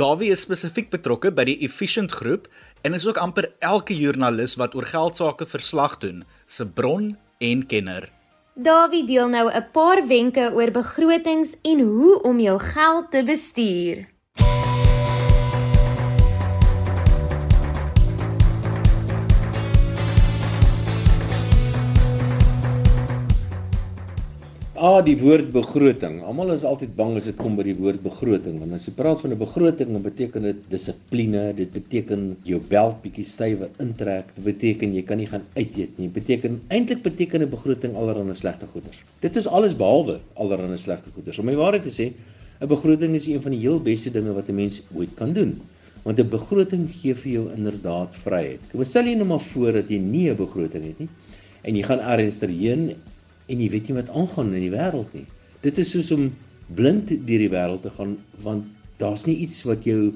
Dawie 0.00 0.30
is 0.32 0.46
spesifiek 0.46 0.86
betrokke 0.88 1.28
by 1.36 1.44
die 1.44 1.58
Efficient 1.66 2.14
Groep 2.16 2.46
en 2.82 2.94
is 2.94 3.06
ook 3.06 3.16
amper 3.16 3.52
elke 3.58 3.96
joernalis 3.96 4.56
wat 4.56 4.74
oor 4.74 4.86
geld 4.86 5.16
sake 5.16 5.46
verslag 5.46 5.98
doen, 5.98 6.24
se 6.46 6.66
bron 6.66 7.16
en 7.38 7.66
kenner. 7.66 8.08
Dawie 8.54 9.06
deel 9.06 9.28
nou 9.28 9.48
'n 9.48 9.70
paar 9.72 10.06
wenke 10.06 10.52
oor 10.52 10.70
begrotings 10.70 11.54
en 11.62 11.80
hoe 11.80 12.22
om 12.22 12.40
jou 12.40 12.58
geld 12.58 13.10
te 13.10 13.22
bestuur. 13.24 14.09
A 24.80 25.02
die 25.04 25.12
woord 25.20 25.50
begroting. 25.52 26.22
Almal 26.24 26.54
is 26.54 26.62
altyd 26.64 26.94
bang 26.96 27.10
as 27.18 27.26
dit 27.28 27.36
kom 27.36 27.52
by 27.58 27.66
die 27.66 27.74
woord 27.76 27.98
begroting. 28.00 28.54
Want 28.62 28.72
as 28.78 28.86
jy 28.88 28.94
praat 28.96 29.18
van 29.20 29.34
'n 29.34 29.38
begroting, 29.42 29.90
dan 29.92 30.00
beteken 30.00 30.46
dit 30.48 30.62
dissipline, 30.72 31.42
dit 31.52 31.68
beteken 31.68 32.22
jou 32.48 32.60
belt 32.70 33.02
bietjie 33.02 33.26
stywe 33.28 33.68
intrek, 33.84 34.32
dit 34.36 34.44
beteken 34.44 34.94
jy 34.94 35.02
kan 35.02 35.18
nie 35.18 35.26
gaan 35.26 35.44
uit 35.52 35.76
eet 35.76 35.98
nie. 35.98 36.08
Dit 36.08 36.14
beteken 36.14 36.62
eintlik 36.70 37.02
beteken 37.02 37.42
'n 37.42 37.50
begroting 37.50 37.94
allerhande 37.94 38.32
slegte 38.32 38.66
goeders. 38.72 39.02
Dit 39.20 39.36
is 39.36 39.46
alles 39.46 39.76
behalwe 39.76 40.18
allerhande 40.34 40.78
slegte 40.78 41.10
goeders. 41.12 41.38
Om 41.38 41.44
my 41.44 41.56
waarheid 41.56 41.82
te 41.82 41.92
sê, 41.92 42.14
'n 42.62 42.66
begroting 42.66 43.14
is 43.14 43.26
een 43.26 43.42
van 43.42 43.52
die 43.52 43.60
heel 43.60 43.80
beste 43.80 44.10
dinge 44.10 44.32
wat 44.32 44.48
'n 44.48 44.54
mens 44.54 44.82
ooit 44.96 45.14
kan 45.14 45.34
doen. 45.34 45.60
Want 46.04 46.18
'n 46.18 46.28
begroting 46.28 46.88
gee 46.88 47.14
vir 47.14 47.32
jou 47.32 47.52
inderdaad 47.52 48.16
vryheid. 48.16 48.60
Kom 48.72 48.82
stel 48.82 49.04
jy 49.04 49.14
nou 49.14 49.26
maar 49.26 49.44
voor 49.52 49.72
dat 49.72 49.90
jy 49.90 49.98
nie 49.98 50.30
'n 50.30 50.36
begroting 50.36 50.84
het 50.84 50.98
nie 50.98 51.08
en 51.62 51.76
jy 51.76 51.82
gaan 51.82 52.00
ergens 52.00 52.40
heen 52.40 52.96
en 53.50 53.60
jy 53.60 53.68
weet 53.70 53.88
nie 53.88 53.98
wat 53.98 54.10
aangaan 54.14 54.54
in 54.54 54.66
die 54.66 54.72
wêreld 54.74 55.12
nie. 55.16 55.26
Dit 55.64 55.78
is 55.78 55.90
soos 55.94 56.10
om 56.14 56.30
blind 56.74 57.10
deur 57.10 57.42
die 57.44 57.50
wêreld 57.52 57.82
te 57.82 57.92
gaan 57.96 58.16
want 58.44 58.64
daar's 59.02 59.26
nie 59.26 59.36
iets 59.44 59.64
wat 59.68 59.84
jou 59.88 60.12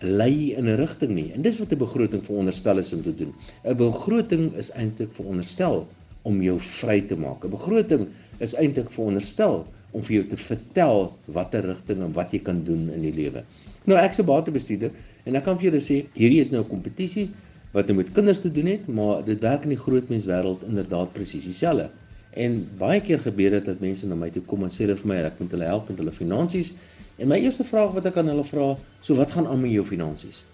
lei 0.00 0.52
in 0.52 0.68
'n 0.68 0.76
rigting 0.76 1.14
nie. 1.14 1.32
En 1.32 1.42
dis 1.42 1.58
wat 1.58 1.72
'n 1.72 1.78
begroting 1.78 2.22
veronderstel 2.24 2.78
is 2.78 2.92
om 2.92 3.02
te 3.02 3.14
doen. 3.14 3.32
'n 3.64 3.76
Begroting 3.76 4.52
is 4.54 4.70
eintlik 4.72 5.12
veronderstel 5.12 5.86
om 6.22 6.42
jou 6.42 6.60
vry 6.60 7.00
te 7.00 7.16
maak. 7.16 7.44
'n 7.44 7.50
Begroting 7.50 8.08
is 8.38 8.54
eintlik 8.54 8.90
veronderstel 8.90 9.66
om 9.92 10.02
vir 10.02 10.14
jou 10.14 10.24
te 10.28 10.36
vertel 10.36 11.12
watter 11.24 11.64
rigting 11.64 12.02
en 12.02 12.12
wat 12.12 12.32
jy 12.32 12.38
kan 12.38 12.64
doen 12.64 12.90
in 12.90 13.02
die 13.02 13.12
lewe. 13.12 13.44
Nou 13.84 13.98
ek's 13.98 14.20
'n 14.20 14.26
batebestuurder 14.26 14.90
en 15.24 15.36
ek 15.36 15.44
kan 15.44 15.58
vir 15.58 15.70
julle 15.70 15.80
sê 15.80 16.04
hierdie 16.14 16.40
is 16.40 16.50
nou 16.50 16.62
'n 16.62 16.68
kompetisie 16.68 17.30
wat 17.72 17.92
met 17.92 18.12
kinders 18.12 18.40
te 18.40 18.52
doen 18.52 18.66
het, 18.66 18.86
maar 18.88 19.24
dit 19.24 19.40
werk 19.40 19.62
in 19.62 19.68
die 19.68 19.78
groot 19.78 20.08
menswêreld 20.08 20.62
inderdaad 20.66 21.12
presies 21.12 21.44
dieselfde. 21.44 21.90
En 22.30 22.68
baie 22.78 23.00
keer 23.00 23.18
gebeur 23.18 23.50
dit 23.50 23.64
dat 23.64 23.80
mense 23.80 24.06
na 24.06 24.14
my 24.14 24.30
toe 24.30 24.42
kom 24.42 24.62
en 24.66 24.70
sê 24.72 24.84
hulle 24.84 24.96
vir 24.96 25.08
my 25.08 25.16
ek 25.24 25.38
moet 25.40 25.50
hulle 25.50 25.64
help 25.64 25.88
met 25.88 25.98
hulle 25.98 26.12
finansies. 26.12 26.72
En 27.16 27.28
my 27.28 27.38
eerste 27.40 27.64
vraag 27.64 27.94
wat 27.96 28.06
ek 28.06 28.16
aan 28.20 28.28
hulle 28.28 28.44
vra, 28.44 28.76
so 29.00 29.14
wat 29.16 29.32
gaan 29.32 29.46
aan 29.46 29.60
met 29.60 29.72
jou 29.72 29.84
finansies? 29.86 30.44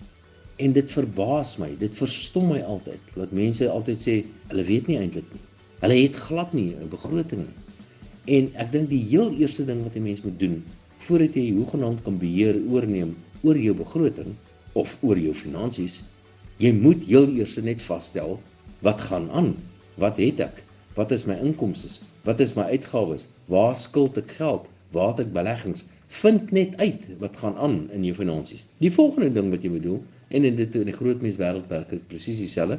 En 0.62 0.72
dit 0.72 0.92
verbaas 0.94 1.56
my, 1.58 1.72
dit 1.80 1.94
verstom 1.94 2.52
my 2.52 2.60
altyd 2.62 3.16
dat 3.16 3.32
mense 3.34 3.70
altyd 3.70 3.98
sê 3.98 4.14
hulle 4.52 4.64
weet 4.68 4.86
nie 4.86 5.00
eintlik 5.00 5.26
nie. 5.32 5.42
Hulle 5.82 5.98
het 5.98 6.16
glad 6.28 6.52
nie 6.54 6.74
'n 6.76 6.88
begroting 6.88 7.46
nie. 7.46 7.56
En 8.36 8.52
ek 8.54 8.70
dink 8.72 8.88
die 8.88 9.02
heel 9.10 9.32
eerste 9.34 9.64
ding 9.66 9.82
wat 9.82 9.96
'n 9.96 10.02
mens 10.02 10.22
moet 10.22 10.38
doen 10.38 10.62
voordat 10.98 11.34
jy 11.34 11.50
hoegenaamd 11.50 12.02
kan 12.02 12.18
beheer 12.18 12.54
oorneem 12.70 13.16
oor 13.42 13.58
jou 13.58 13.74
begroting 13.74 14.36
of 14.72 14.96
oor 15.02 15.18
jou 15.18 15.34
finansies, 15.34 16.02
jy 16.58 16.72
moet 16.72 17.02
heel 17.04 17.26
eers 17.34 17.56
net 17.56 17.82
vasstel 17.82 18.38
wat 18.80 19.00
gaan 19.00 19.30
aan? 19.30 19.56
Wat 19.96 20.16
het 20.16 20.40
ek? 20.40 20.62
Wat 20.94 21.10
is 21.10 21.24
my 21.24 21.38
inkomste? 21.40 21.88
Wat 22.26 22.40
is 22.44 22.52
my 22.52 22.66
uitgawes? 22.68 23.30
Waar 23.48 23.72
skuld 23.76 24.18
ek 24.20 24.34
geld? 24.36 24.66
Waar 24.92 25.14
het 25.14 25.22
ek 25.24 25.30
beleggings? 25.32 25.86
Vind 26.12 26.50
net 26.52 26.74
uit 26.76 27.06
wat 27.22 27.38
gaan 27.40 27.54
aan 27.56 27.76
in 27.96 28.02
jou 28.04 28.12
finansies. 28.18 28.66
Die 28.82 28.90
volgende 28.92 29.30
ding 29.32 29.48
wat 29.54 29.64
jy 29.64 29.70
moet 29.72 29.86
doen 29.86 30.02
en 30.36 30.48
in 30.48 30.58
dit 30.58 30.74
in 30.76 30.90
die 30.90 30.96
groot 30.96 31.22
mens 31.24 31.38
wêreld 31.40 31.70
werk 31.72 31.94
dit 31.94 32.02
presies 32.10 32.42
dieselfde. 32.44 32.76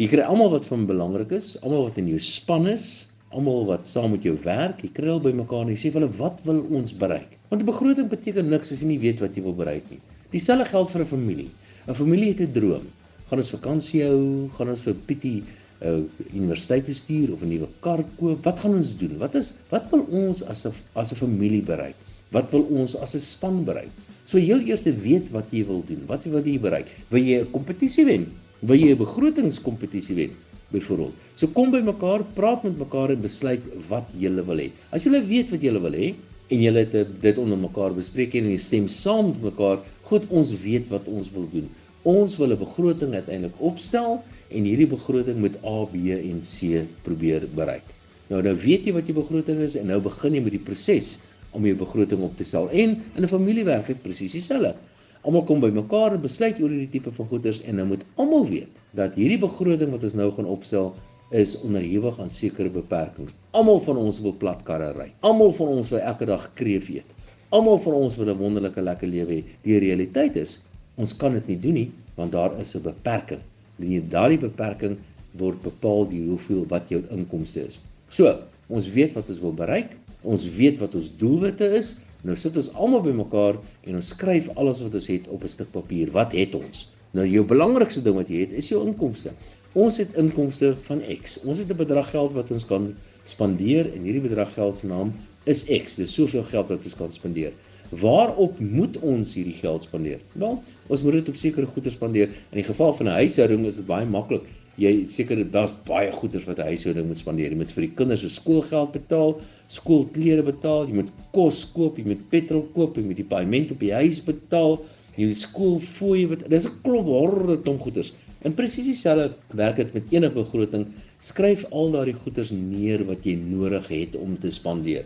Jy 0.00 0.08
kry 0.14 0.24
almal 0.24 0.54
wat 0.54 0.64
van 0.70 0.86
belangrik 0.88 1.34
is, 1.36 1.50
almal 1.60 1.90
wat 1.90 2.00
in 2.00 2.08
jou 2.14 2.20
span 2.24 2.64
is, 2.70 3.10
almal 3.28 3.68
wat 3.68 3.84
saam 3.88 4.14
met 4.16 4.24
jou 4.24 4.34
werk, 4.46 4.80
jy 4.80 4.90
kry 4.96 5.12
al 5.12 5.20
by 5.22 5.34
mekaar 5.36 5.66
en 5.66 5.74
jy 5.74 5.82
sê 5.82 5.92
vir 5.92 6.00
hulle 6.00 6.16
wat 6.16 6.40
wil 6.48 6.62
ons 6.80 6.96
bereik? 6.96 7.36
Want 7.50 7.60
'n 7.60 7.68
begroting 7.68 8.08
beteken 8.08 8.48
niks 8.48 8.72
as 8.72 8.80
jy 8.80 8.88
nie 8.88 9.02
weet 9.04 9.20
wat 9.20 9.36
jy 9.36 9.44
wil 9.44 9.56
bereik 9.60 9.84
nie. 9.92 10.00
Dieselfde 10.32 10.64
geld 10.64 10.90
vir 10.90 11.02
'n 11.02 11.12
familie. 11.12 11.50
'n 11.88 11.94
Familie 11.94 12.32
het 12.32 12.40
'n 12.40 12.52
droom. 12.52 12.88
Gaan 13.28 13.38
ons 13.38 13.50
vakansie 13.50 14.02
hou? 14.02 14.48
Gaan 14.56 14.68
ons 14.68 14.82
vir 14.82 14.94
Pietie 14.94 15.42
uh, 15.82 16.02
universiteit 16.32 16.84
toe 16.84 16.94
stuur 16.94 17.32
of 17.32 17.42
'n 17.42 17.48
nuwe 17.48 17.68
kar 17.80 18.04
koop. 18.18 18.44
Wat 18.44 18.60
gaan 18.60 18.74
ons 18.74 18.96
doen? 18.96 19.18
Wat 19.18 19.34
is 19.34 19.54
wat 19.70 19.90
wil 19.90 20.06
ons 20.10 20.42
as 20.42 20.66
'n 20.66 20.72
as 20.94 21.12
'n 21.12 21.16
familie 21.16 21.62
bereik? 21.62 21.96
Wat 22.30 22.50
wil 22.50 22.66
ons 22.70 22.96
as 22.96 23.14
'n 23.14 23.20
span 23.20 23.64
bereik? 23.64 23.90
So 24.24 24.38
heel 24.38 24.60
eers 24.64 24.84
weet 24.84 25.30
wat 25.30 25.50
jy 25.50 25.64
wil 25.66 25.82
doen. 25.86 26.02
Wat 26.06 26.24
wil 26.24 26.44
jy 26.44 26.58
bereik? 26.58 26.88
Wil 27.08 27.22
jy 27.22 27.40
'n 27.40 27.50
kompetisie 27.50 28.04
wen? 28.04 28.26
Wil 28.60 28.76
jy 28.76 28.90
'n 28.92 28.96
begrotingskompetisie 28.96 30.16
wen? 30.16 30.30
Byvoorbeeld. 30.72 31.12
So 31.34 31.46
kom 31.46 31.70
by 31.70 31.80
mekaar, 31.80 32.24
praat 32.34 32.64
met 32.64 32.78
mekaar 32.78 33.10
en 33.10 33.20
besluit 33.20 33.60
wat 33.88 34.06
jy 34.18 34.30
wil 34.30 34.56
hê. 34.56 34.70
As 34.90 35.04
jy 35.04 35.26
weet 35.26 35.50
wat 35.50 35.62
jy 35.62 35.72
wil 35.72 35.92
hê 35.92 36.14
en 36.48 36.62
jy 36.62 36.72
het 36.72 37.20
dit 37.20 37.38
onder 37.38 37.58
mekaar 37.58 37.92
bespreek 37.94 38.34
en 38.34 38.50
jy 38.50 38.56
stem 38.56 38.88
saam 38.88 39.26
met 39.26 39.42
mekaar, 39.42 39.78
goed, 40.02 40.22
ons 40.30 40.50
weet 40.50 40.88
wat 40.88 41.08
ons 41.08 41.30
wil 41.30 41.46
doen. 41.48 41.68
Ons 42.02 42.36
wil 42.36 42.52
'n 42.52 42.58
begroting 42.58 43.14
uiteindelik 43.14 43.60
opstel 43.60 44.22
en 44.50 44.66
hierdie 44.66 44.88
begroting 44.90 45.38
moet 45.40 45.56
A, 45.64 45.84
B 45.90 46.10
en 46.14 46.40
C 46.44 46.82
probeer 47.06 47.46
bereik. 47.54 47.86
Nou 48.30 48.40
nou 48.42 48.54
weet 48.56 48.88
jy 48.88 48.94
wat 48.96 49.08
jou 49.08 49.16
begroting 49.16 49.60
is 49.64 49.76
en 49.78 49.88
nou 49.90 50.00
begin 50.04 50.36
jy 50.36 50.42
met 50.44 50.56
die 50.56 50.62
proses 50.62 51.14
om 51.54 51.64
jou 51.64 51.76
begroting 51.78 52.24
op 52.26 52.34
te 52.36 52.46
stel. 52.48 52.68
En 52.70 52.96
in 53.16 53.22
'n 53.22 53.28
familie 53.28 53.64
werk 53.64 53.86
dit 53.86 54.02
presies 54.02 54.32
dieselfde. 54.32 54.74
Almal 55.22 55.44
kom 55.44 55.60
bymekaar 55.60 56.12
en 56.12 56.20
besluit 56.20 56.60
oor 56.60 56.68
hierdie 56.68 56.90
tipe 56.90 57.12
van 57.12 57.26
goederes 57.26 57.62
en 57.62 57.76
nou 57.76 57.86
moet 57.86 58.04
almal 58.16 58.48
weet 58.48 58.68
dat 58.92 59.14
hierdie 59.14 59.38
begroting 59.38 59.90
wat 59.90 60.02
ons 60.02 60.14
nou 60.14 60.30
gaan 60.32 60.46
opstel 60.46 60.94
is 61.30 61.60
onderhewig 61.60 62.20
aan 62.20 62.30
sekere 62.30 62.70
beperkings. 62.70 63.34
Almal 63.50 63.80
van 63.80 63.96
ons 63.96 64.20
wil 64.20 64.32
platkarre 64.32 64.92
ry. 64.92 65.12
Almal 65.20 65.52
van 65.52 65.68
ons 65.68 65.88
wil 65.88 65.98
elke 65.98 66.24
dag 66.24 66.50
kreef 66.54 66.88
eet. 66.88 67.08
Almal 67.48 67.78
van 67.78 67.92
ons 67.92 68.16
wil 68.16 68.28
'n 68.28 68.38
wonderlike 68.38 68.80
lekker 68.82 69.08
lewe 69.08 69.32
hê. 69.32 69.44
Die 69.62 69.78
realiteit 69.78 70.36
is 70.36 70.58
Ons 70.94 71.14
kan 71.18 71.34
dit 71.34 71.48
nie 71.50 71.58
doen 71.58 71.78
nie 71.80 71.88
want 72.14 72.32
daar 72.32 72.52
is 72.62 72.74
'n 72.76 72.82
beperking. 72.82 73.40
En 73.78 74.08
daardie 74.08 74.38
beperking 74.38 74.96
word 75.38 75.62
bepaal 75.62 76.08
deur 76.08 76.34
hoeveel 76.34 76.64
wat 76.70 76.88
jou 76.92 77.02
inkomste 77.10 77.66
is. 77.66 77.80
So, 78.08 78.30
ons 78.70 78.88
weet 78.94 79.14
wat 79.18 79.28
ons 79.28 79.40
wil 79.42 79.54
bereik, 79.56 79.96
ons 80.22 80.46
weet 80.56 80.78
wat 80.82 80.94
ons 80.94 81.10
doelwitte 81.20 81.66
is. 81.76 81.96
Nou 82.24 82.36
sit 82.40 82.56
ons 82.56 82.70
almal 82.80 83.02
bymekaar 83.04 83.58
en 83.84 83.98
ons 83.98 84.12
skryf 84.14 84.46
alles 84.56 84.80
wat 84.80 84.94
ons 84.96 85.08
het 85.10 85.26
op 85.28 85.44
'n 85.44 85.48
stuk 85.48 85.70
papier. 85.72 86.10
Wat 86.10 86.32
het 86.32 86.54
ons? 86.54 86.88
Nou 87.12 87.26
jou 87.26 87.44
belangrikste 87.44 88.02
ding 88.02 88.16
wat 88.16 88.28
jy 88.28 88.40
het 88.46 88.52
is 88.52 88.68
jou 88.68 88.86
inkomste. 88.86 89.30
Ons 89.74 89.98
het 89.98 90.14
inkomste 90.16 90.76
van 90.86 91.02
X. 91.22 91.40
Ons 91.44 91.58
het 91.58 91.70
'n 91.70 91.76
bedrag 91.76 92.10
geld 92.10 92.32
wat 92.32 92.50
ons 92.50 92.64
kan 92.64 92.94
spandeer 93.24 93.92
en 93.92 94.02
hierdie 94.02 94.28
bedrag 94.28 94.54
geld 94.54 94.76
se 94.76 94.86
naam 94.86 95.12
is 95.44 95.64
X. 95.64 95.96
Dis 95.96 96.12
soveel 96.12 96.44
geld 96.44 96.68
wat 96.68 96.84
ons 96.84 96.96
kan 96.96 97.12
spandeer. 97.12 97.52
Waarop 98.00 98.58
moet 98.58 98.96
ons 99.04 99.34
hierdie 99.36 99.56
geld 99.60 99.84
spandeer? 99.84 100.20
Wel, 100.32 100.56
ons 100.86 101.02
moet 101.04 101.18
dit 101.18 101.28
op 101.30 101.36
sekere 101.38 101.66
goeder 101.70 101.92
spandeer. 101.92 102.30
In 102.50 102.60
die 102.62 102.66
geval 102.66 102.94
van 102.98 103.06
'n 103.06 103.18
huishouding 103.20 103.66
is 103.66 103.76
dit 103.76 103.86
baie 103.86 104.06
maklik. 104.06 104.46
Jy 104.76 105.06
seker 105.06 105.38
daar's 105.50 105.72
baie 105.86 106.10
goeder 106.10 106.42
wat 106.46 106.58
'n 106.58 106.70
huishouding 106.72 107.06
moet 107.06 107.18
spandeer. 107.18 107.50
Jy 107.50 107.56
moet 107.56 107.72
vir 107.72 107.86
die 107.86 107.94
kinders 107.94 108.20
se 108.20 108.28
skoolgeld 108.28 108.92
betaal, 108.92 109.40
skoolklere 109.68 110.42
betaal, 110.42 110.86
jy 110.88 110.94
moet 110.94 111.12
kos 111.30 111.72
koop, 111.72 111.98
jy 111.98 112.04
moet 112.04 112.30
petrol 112.30 112.66
koop, 112.74 112.96
jy 112.96 113.02
moet 113.02 113.16
die 113.16 113.30
paaiement 113.34 113.70
op 113.70 113.80
die 113.80 113.92
huis 113.92 114.20
betaal, 114.24 114.80
jy 115.16 115.26
moet 115.26 115.36
skoolfooie 115.36 116.26
betaal. 116.26 116.48
Dis 116.48 116.66
'n 116.66 116.80
klomp 116.82 117.06
honderde 117.06 117.62
klomp 117.62 117.80
goeder. 117.80 118.10
En 118.42 118.54
presies 118.54 118.84
dieselfde 118.84 119.32
werk 119.52 119.76
dit 119.76 119.94
met 119.94 120.02
enige 120.10 120.34
begroting. 120.34 120.86
Skryf 121.20 121.64
al 121.70 121.90
daardie 121.90 122.14
goeder 122.14 122.48
neer 122.52 123.04
wat 123.04 123.24
jy 123.24 123.34
nodig 123.34 123.88
het 123.88 124.16
om 124.16 124.38
te 124.38 124.50
spandeer. 124.50 125.04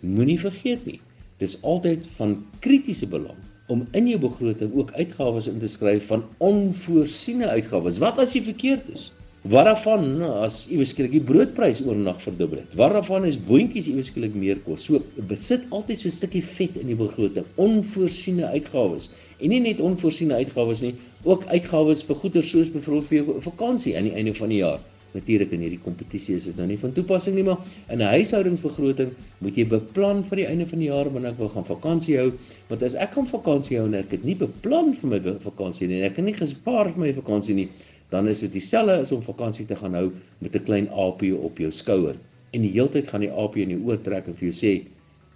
Moenie 0.00 0.40
vergeet 0.40 0.86
nie. 0.86 1.00
Dis 1.40 1.56
altyd 1.64 2.04
van 2.18 2.34
kritiese 2.60 3.06
belang 3.08 3.38
om 3.72 3.86
in 3.96 4.08
jou 4.10 4.18
begroting 4.20 4.74
ook 4.76 4.90
uitgawes 4.98 5.46
in 5.48 5.60
te 5.62 5.68
skryf 5.70 6.10
van 6.10 6.24
onvoorsiene 6.42 7.48
uitgawes. 7.48 8.00
Wat 8.02 8.18
as 8.20 8.34
jy 8.34 8.42
verkeerd 8.48 8.88
is? 8.92 9.06
Wat 9.48 9.64
daarvan 9.64 10.20
as 10.42 10.66
iewes 10.68 10.90
skielik 10.92 11.14
die 11.14 11.22
broodprys 11.24 11.80
oornag 11.86 12.18
verdubbel 12.20 12.60
het? 12.60 12.74
Wat 12.76 12.92
daarvan 12.92 13.24
is 13.24 13.38
boontjies 13.40 13.88
iewes 13.88 14.10
skielik 14.10 14.34
meer 14.36 14.60
kos? 14.66 14.84
So 14.84 15.00
besit 15.30 15.64
altyd 15.72 16.02
so 16.02 16.08
'n 16.08 16.18
stukkie 16.18 16.44
vet 16.44 16.76
in 16.76 16.92
die 16.92 16.98
begroting, 16.98 17.46
onvoorsiene 17.56 18.50
uitgawes. 18.52 19.08
En 19.40 19.48
nie 19.48 19.60
net 19.60 19.80
onvoorsiene 19.80 20.34
uitgawes 20.34 20.82
nie, 20.82 20.94
ook 21.24 21.46
uitgawes 21.46 22.02
vir 22.02 22.16
goeder 22.16 22.44
soos 22.44 22.68
byvoorbeeld 22.68 23.08
vir 23.08 23.18
jou 23.18 23.40
vakansie 23.40 23.96
aan 23.96 24.10
die 24.10 24.16
einde 24.18 24.34
van 24.34 24.48
die 24.48 24.60
jaar. 24.60 24.80
Natuurlik 25.12 25.50
in 25.56 25.64
hierdie 25.64 25.80
kompetisie 25.82 26.36
is 26.38 26.46
dit 26.46 26.56
nou 26.56 26.66
nie 26.70 26.78
van 26.78 26.92
toepassing 26.94 27.34
nie, 27.34 27.42
maar 27.42 27.58
in 27.90 27.98
'n 27.98 28.12
huishoudingsbegroting 28.14 29.10
moet 29.40 29.56
jy 29.56 29.64
beplan 29.66 30.22
vir 30.24 30.36
die 30.36 30.46
einde 30.46 30.66
van 30.66 30.78
die 30.78 30.88
jaar 30.88 31.10
wanneer 31.10 31.32
ek 31.32 31.38
wil 31.38 31.48
gaan 31.48 31.66
vakansie 31.66 32.16
hou, 32.18 32.32
want 32.68 32.82
as 32.82 32.94
ek 32.94 33.12
gaan 33.12 33.26
vakansie 33.26 33.78
hou 33.78 33.86
en 33.86 33.94
ek 33.94 34.10
het 34.10 34.24
nie 34.24 34.36
beplan 34.36 34.94
vir 34.94 35.10
my 35.10 35.20
vakansie 35.42 35.88
nie 35.88 36.00
en 36.00 36.10
ek 36.10 36.16
het 36.16 36.24
nie 36.24 36.38
gespaar 36.38 36.92
vir 36.92 37.00
my 37.00 37.12
vakansie 37.12 37.54
nie, 37.54 37.68
dan 38.10 38.28
is 38.28 38.40
dit 38.40 38.52
dieselfde 38.52 39.00
as 39.00 39.12
om 39.12 39.22
vakansie 39.22 39.66
te 39.66 39.76
gaan 39.76 39.94
hou 39.94 40.10
met 40.40 40.54
'n 40.54 40.64
klein 40.64 40.88
aapie 40.90 41.34
op 41.34 41.58
jou 41.58 41.70
skouer. 41.70 42.16
En 42.52 42.62
die 42.62 42.70
hele 42.70 42.88
tyd 42.88 43.08
gaan 43.08 43.20
die 43.20 43.30
aapie 43.30 43.62
in 43.62 43.70
jou 43.70 43.80
oor 43.86 43.98
trek 43.98 44.26
en 44.26 44.34
vir 44.34 44.50
jou 44.50 44.54
sê 44.54 44.82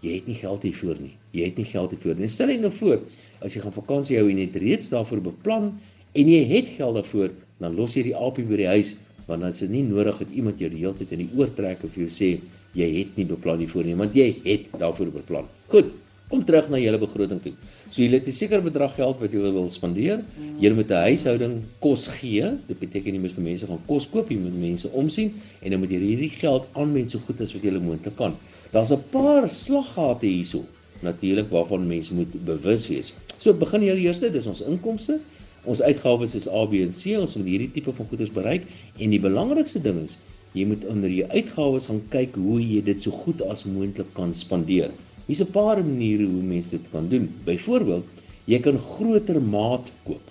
jy 0.03 0.15
het 0.15 0.27
nie 0.27 0.35
geld 0.35 0.63
hiervoor 0.63 0.97
nie. 1.01 1.15
Jy 1.33 1.45
het 1.45 1.57
nie 1.57 1.65
geld 1.65 1.91
hiervoor 1.91 2.19
nie. 2.19 2.29
Stel 2.29 2.49
jy 2.49 2.59
nou 2.61 2.71
voor 2.71 3.01
as 3.41 3.55
jy 3.55 3.61
gaan 3.61 3.73
vakansie 3.73 4.19
hou 4.19 4.29
en 4.29 4.39
jy 4.39 4.47
het 4.47 4.57
reeds 4.57 4.91
daarvoor 4.91 5.21
beplan 5.21 5.73
en 6.15 6.29
jy 6.29 6.45
het 6.45 6.69
geld 6.77 6.95
daarvoor, 6.95 7.31
dan 7.61 7.77
los 7.77 7.97
jy 7.97 8.03
die 8.11 8.17
aapie 8.17 8.45
by 8.45 8.57
die 8.57 8.71
huis 8.71 8.97
want 9.27 9.41
dan 9.41 9.53
is 9.53 9.63
dit 9.65 9.71
nie 9.71 9.83
nodig 9.83 10.19
dat 10.21 10.33
iemand 10.37 10.61
jou 10.61 10.71
die 10.71 10.83
hele 10.83 10.95
tyd 10.99 11.13
in 11.17 11.25
die 11.25 11.31
oor 11.39 11.53
trek 11.57 11.85
of 11.85 11.95
jou 11.97 12.09
sê 12.13 12.41
jy 12.77 12.89
het 12.99 13.17
nie 13.17 13.27
beplan 13.29 13.63
hiervoor 13.63 13.85
nie 13.89 13.95
want 13.99 14.17
jy 14.17 14.27
het 14.45 14.73
daarvoor 14.81 15.13
beplan. 15.15 15.47
Goed, 15.73 15.93
kom 16.29 16.43
terug 16.45 16.69
na 16.73 16.81
julle 16.81 16.99
begroting 16.99 17.41
toe. 17.45 17.53
So 17.91 18.03
jy 18.03 18.11
het 18.11 18.29
'n 18.29 18.33
sekere 18.33 18.61
bedrag 18.61 18.97
geld 18.97 19.21
wat 19.21 19.33
jy 19.33 19.41
wil 19.41 19.71
spandeer. 19.71 20.25
Jy 20.61 20.71
moet 20.75 20.91
'n 20.91 21.05
huishouding 21.09 21.63
kos 21.81 22.09
gee. 22.09 22.45
Dit 22.67 22.79
beteken 22.79 23.15
jy 23.15 23.21
moet 23.21 23.33
vir 23.33 23.45
mense 23.45 23.67
gaan 23.67 23.83
kos 23.87 24.07
koop, 24.07 24.29
jy 24.31 24.39
moet 24.39 24.55
mense 24.61 24.89
omsien 24.93 25.33
en 25.63 25.71
dan 25.71 25.81
moet 25.81 25.91
jy 25.91 26.01
hierdie 26.01 26.31
geld 26.31 26.67
aanwend 26.75 27.11
so 27.11 27.19
goed 27.19 27.41
as 27.41 27.53
wat 27.55 27.63
jy 27.63 27.71
moontlik 27.71 28.17
kan. 28.17 28.35
Daar's 28.73 28.93
'n 28.93 29.03
paar 29.11 29.49
slaggate 29.49 30.27
hierso 30.27 30.65
natuurlik 31.03 31.51
waarvan 31.51 31.87
mens 31.87 32.11
moet 32.11 32.45
bewus 32.45 32.89
wees. 32.89 33.15
So 33.39 33.53
begin 33.53 33.83
jy 33.83 33.95
eerste, 34.07 34.31
dis 34.31 34.47
ons 34.47 34.63
inkomste. 34.63 35.21
Ons 35.65 35.83
uitgawes 35.83 36.35
is 36.35 36.49
A, 36.49 36.65
B 36.69 36.83
en 36.85 36.93
C. 36.93 37.17
Ons 37.19 37.37
moet 37.39 37.49
hierdie 37.49 37.71
tipe 37.73 37.93
van 37.97 38.09
goederes 38.11 38.33
bereik 38.33 38.67
en 38.99 39.15
die 39.15 39.23
belangrikste 39.23 39.81
ding 39.85 40.03
is 40.05 40.19
jy 40.55 40.67
moet 40.71 40.85
onder 40.87 41.11
jou 41.11 41.27
uitgawes 41.33 41.89
gaan 41.91 42.03
kyk 42.13 42.37
hoe 42.39 42.61
jy 42.63 42.83
dit 42.87 43.01
so 43.03 43.11
goed 43.25 43.41
as 43.51 43.65
moontlik 43.67 44.13
kan 44.15 44.35
spandeer. 44.35 44.93
Hier's 45.27 45.43
'n 45.43 45.51
paar 45.51 45.83
maniere 45.83 46.27
hoe 46.27 46.43
mense 46.43 46.71
dit 46.71 46.91
kan 46.93 47.09
doen. 47.09 47.29
Byvoorbeeld, 47.45 48.05
jy 48.47 48.61
kan 48.61 48.79
groter 48.79 49.41
maat 49.43 49.91
koop. 50.05 50.31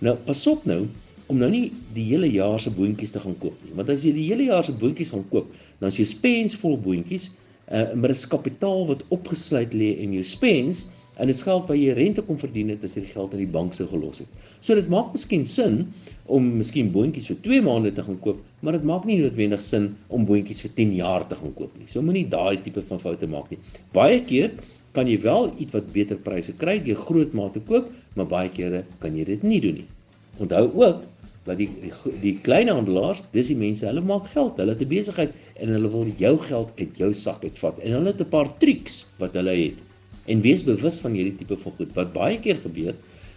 Nou, 0.00 0.16
pas 0.26 0.46
op 0.46 0.64
nou 0.64 0.86
om 1.26 1.38
nou 1.38 1.48
nie 1.50 1.72
die 1.94 2.04
hele 2.10 2.28
jaar 2.28 2.60
se 2.60 2.70
boontjies 2.70 3.14
te 3.14 3.20
gaan 3.20 3.36
koop 3.40 3.56
nie. 3.64 3.72
Want 3.74 3.88
as 3.88 4.04
jy 4.04 4.12
die 4.12 4.26
hele 4.28 4.44
jaar 4.50 4.64
se 4.64 4.72
boontjies 4.72 5.10
gaan 5.14 5.24
koop, 5.30 5.46
dan 5.80 5.88
as 5.88 5.96
jy 5.96 6.04
spensvol 6.04 6.76
boontjies, 6.76 7.30
uh, 7.72 7.94
maar 7.94 8.12
dis 8.12 8.26
kapitaal 8.28 8.86
wat 8.90 9.04
opgesluit 9.14 9.72
lê 9.72 9.94
in 10.04 10.12
jou 10.18 10.24
spens 10.24 10.86
en 11.16 11.30
dit 11.30 11.42
geld 11.46 11.68
wat 11.68 11.78
jy 11.78 11.94
rente 11.94 12.22
kon 12.26 12.38
verdien 12.38 12.72
het 12.72 12.84
as 12.84 12.96
jy 12.96 13.04
die 13.04 13.12
geld 13.14 13.34
in 13.36 13.44
die 13.44 13.52
bank 13.56 13.76
sou 13.76 13.86
gelos 13.90 14.22
het. 14.24 14.28
So 14.60 14.74
dit 14.74 14.88
maak 14.90 15.12
miskien 15.14 15.46
sin 15.46 15.80
om 16.26 16.46
miskien 16.58 16.90
boontjies 16.94 17.28
vir 17.30 17.40
2 17.44 17.64
maande 17.66 17.92
te 17.94 18.02
gaan 18.02 18.18
koop, 18.24 18.40
maar 18.64 18.78
dit 18.78 18.86
maak 18.88 19.04
nie 19.08 19.18
noodwendig 19.20 19.62
sin 19.62 19.92
om 20.08 20.24
boontjies 20.26 20.62
vir 20.64 20.72
10 20.78 20.94
jaar 20.98 21.26
te 21.28 21.38
gaan 21.38 21.54
koop 21.54 21.74
nie. 21.78 21.86
So 21.92 22.02
moenie 22.02 22.26
daai 22.28 22.62
tipe 22.64 22.82
van 22.88 23.02
foute 23.02 23.28
maak 23.30 23.50
nie. 23.52 23.60
Baie 23.92 24.22
keer 24.26 24.54
kan 24.94 25.10
jy 25.10 25.18
wel 25.22 25.50
iets 25.58 25.74
wat 25.74 25.90
beter 25.94 26.18
pryse 26.22 26.54
kry 26.58 26.78
deur 26.82 27.00
groot 27.06 27.34
mate 27.34 27.62
koop, 27.68 27.90
maar 28.14 28.30
baie 28.30 28.50
kere 28.54 28.84
kan 29.02 29.16
jy 29.18 29.26
dit 29.34 29.42
nie 29.46 29.60
doen 29.62 29.82
nie. 29.82 29.88
Onthou 30.42 30.68
ook 30.80 31.02
dat 31.44 31.58
die 31.60 31.68
die, 31.82 31.92
die 32.22 32.34
kleinhandelaars, 32.46 33.24
dis 33.34 33.50
die 33.52 33.58
mense, 33.58 33.84
hulle 33.86 34.02
maak 34.06 34.30
geld, 34.32 34.56
hulle 34.56 34.72
het 34.72 34.82
'n 34.82 34.88
besigheid 34.88 35.32
en 35.60 35.68
hulle 35.68 35.90
wil 35.90 36.06
jou 36.18 36.38
geld 36.38 36.70
uit 36.78 36.96
jou 36.96 37.12
sak 37.14 37.44
uitvat 37.44 37.78
en 37.84 37.92
hulle 37.92 38.12
het 38.12 38.20
'n 38.20 38.30
paar 38.30 38.48
triks 38.58 39.04
wat 39.18 39.34
hulle 39.34 39.54
het. 39.54 39.78
En 40.26 40.40
wees 40.40 40.64
bewus 40.64 41.00
van 41.04 41.12
hierdie 41.12 41.36
tipe 41.36 41.56
van 41.60 41.72
goed 41.78 41.90
wat 41.96 42.12
baie 42.14 42.38
keer 42.40 42.60
gebeur. 42.62 42.94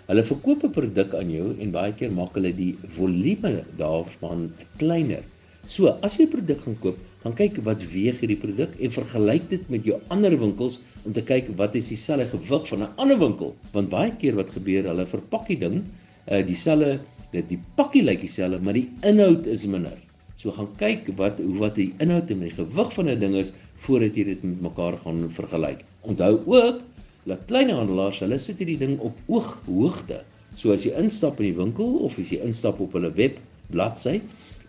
Hulle 0.08 0.24
verkoop 0.24 0.63
'n 0.63 0.72
produk 0.72 1.15
aan 1.20 1.32
jou 1.32 1.48
en 1.60 1.72
baie 1.72 1.94
keer 1.94 2.12
maak 2.12 2.36
hulle 2.39 2.53
die 2.56 2.75
volume 2.96 3.63
daarvan 3.77 4.51
kleiner. 4.77 5.24
So, 5.67 5.88
as 6.01 6.15
jy 6.15 6.24
'n 6.24 6.32
produk 6.32 6.62
gaan 6.63 6.79
koop, 6.79 6.98
gaan 7.24 7.36
kyk 7.36 7.58
wat 7.63 7.84
weeg 7.91 8.22
hierdie 8.24 8.39
produk 8.39 8.72
en 8.79 8.91
vergelyk 8.91 9.50
dit 9.50 9.70
met 9.70 9.84
jou 9.84 10.00
ander 10.08 10.32
winkels 10.39 10.79
om 11.03 11.12
te 11.13 11.22
kyk 11.22 11.50
wat 11.60 11.75
is 11.75 11.89
dieselfde 11.91 12.27
gewig 12.32 12.67
van 12.67 12.84
'n 12.84 12.94
ander 12.96 13.20
winkel. 13.20 13.56
Want 13.74 13.89
baie 13.89 14.12
keer 14.15 14.36
wat 14.36 14.51
gebeur, 14.51 14.88
hulle 14.88 15.06
verpak 15.06 15.48
die 15.48 15.60
ding 15.60 15.84
uh 16.32 16.44
dieselfde 16.46 17.00
dit 17.32 17.50
die 17.50 17.60
pakkie 17.75 18.03
lyk 18.03 18.22
dieselfde, 18.22 18.60
maar 18.63 18.74
die 18.74 18.89
inhoud 19.01 19.46
is 19.46 19.65
minder. 19.65 19.98
So 20.38 20.51
gaan 20.51 20.70
kyk 20.77 21.10
wat 21.17 21.39
hoe 21.39 21.58
wat 21.58 21.75
die 21.75 21.94
inhoud 22.00 22.32
en 22.32 22.39
die 22.39 22.51
gewig 22.51 22.94
van 22.94 23.10
'n 23.10 23.20
ding 23.20 23.36
is 23.36 23.51
voordat 23.86 24.15
jy 24.17 24.25
dit 24.31 24.46
met 24.46 24.62
mekaar 24.69 24.98
gaan 25.03 25.25
vergelyk. 25.34 25.84
Onthou 26.07 26.34
ook 26.46 26.81
dat 27.27 27.43
kleinhandelaars, 27.50 28.22
hulle 28.24 28.39
sit 28.39 28.62
hierdie 28.62 28.79
ding 28.79 28.96
op 29.03 29.17
ooghoogte. 29.27 30.22
So 30.57 30.74
as 30.74 30.88
jy 30.88 30.96
instap 30.98 31.41
in 31.41 31.51
die 31.51 31.57
winkel 31.57 32.00
of 32.07 32.17
as 32.22 32.31
jy 32.34 32.39
instap 32.46 32.79
op 32.84 32.96
hulle 32.98 33.12
webbladsy, 33.13 34.22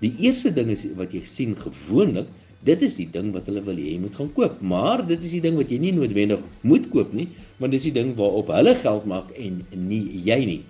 die 0.03 0.12
eerste 0.27 0.53
ding 0.55 0.73
is 0.75 0.85
wat 0.99 1.15
jy 1.15 1.23
sien 1.27 1.55
gewoonlik, 1.59 2.29
dit 2.67 2.83
is 2.83 2.97
die 2.99 3.07
ding 3.15 3.31
wat 3.35 3.47
hulle 3.49 3.62
wil 3.67 3.79
hê 3.79 3.93
jy 3.95 4.00
moet 4.03 4.17
gaan 4.19 4.33
koop. 4.35 4.59
Maar 4.61 5.05
dit 5.07 5.23
is 5.25 5.37
die 5.38 5.43
ding 5.45 5.59
wat 5.59 5.71
jy 5.71 5.79
nie 5.83 5.95
noodwendig 5.95 6.43
moet 6.67 6.88
koop 6.93 7.15
nie, 7.15 7.29
want 7.62 7.75
dis 7.75 7.87
die 7.88 7.95
ding 7.95 8.12
waarop 8.19 8.50
hulle 8.55 8.75
geld 8.83 9.07
maak 9.11 9.31
en 9.38 9.62
nie 9.87 10.03
jy 10.27 10.41
nie. 10.47 10.61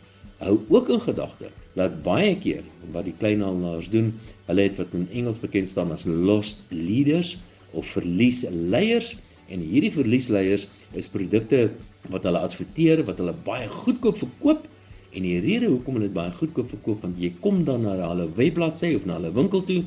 Hou 0.45 0.61
ook 0.69 0.93
in 0.95 1.03
gedagte 1.03 1.51
dat 1.79 2.01
baie 2.05 2.35
keer 2.39 2.63
wat 2.93 3.07
die 3.09 3.17
kleinhandelaars 3.19 3.89
doen, 3.91 4.13
hulle 4.49 4.65
het 4.67 4.79
wat 4.79 4.95
in 4.97 5.09
Engels 5.15 5.41
bekend 5.43 5.71
staan 5.71 5.93
as 5.95 6.07
lost 6.07 6.65
leaders 6.75 7.37
of 7.73 7.87
verliesleiers 7.97 9.15
en 9.49 9.65
hierdie 9.65 9.93
verliesleiers 9.93 10.67
is 10.97 11.09
produkte 11.13 11.69
wat 12.13 12.25
hulle 12.29 12.43
adverteer 12.45 13.05
wat 13.09 13.21
hulle 13.23 13.35
baie 13.47 13.69
goedkoop 13.69 14.21
verkoop 14.21 14.69
en 15.17 15.25
die 15.25 15.41
rede 15.45 15.71
hoekom 15.73 15.99
hulle 15.99 16.09
dit 16.09 16.17
baie 16.17 16.33
goedkoop 16.37 16.71
verkoop 16.75 17.05
want 17.07 17.19
jy 17.21 17.33
kom 17.45 17.65
dan 17.69 17.85
na 17.87 17.97
hulle 18.05 18.29
webbladsy 18.37 18.95
of 18.97 19.09
na 19.09 19.19
hulle 19.19 19.35
winkel 19.37 19.65
toe 19.69 19.83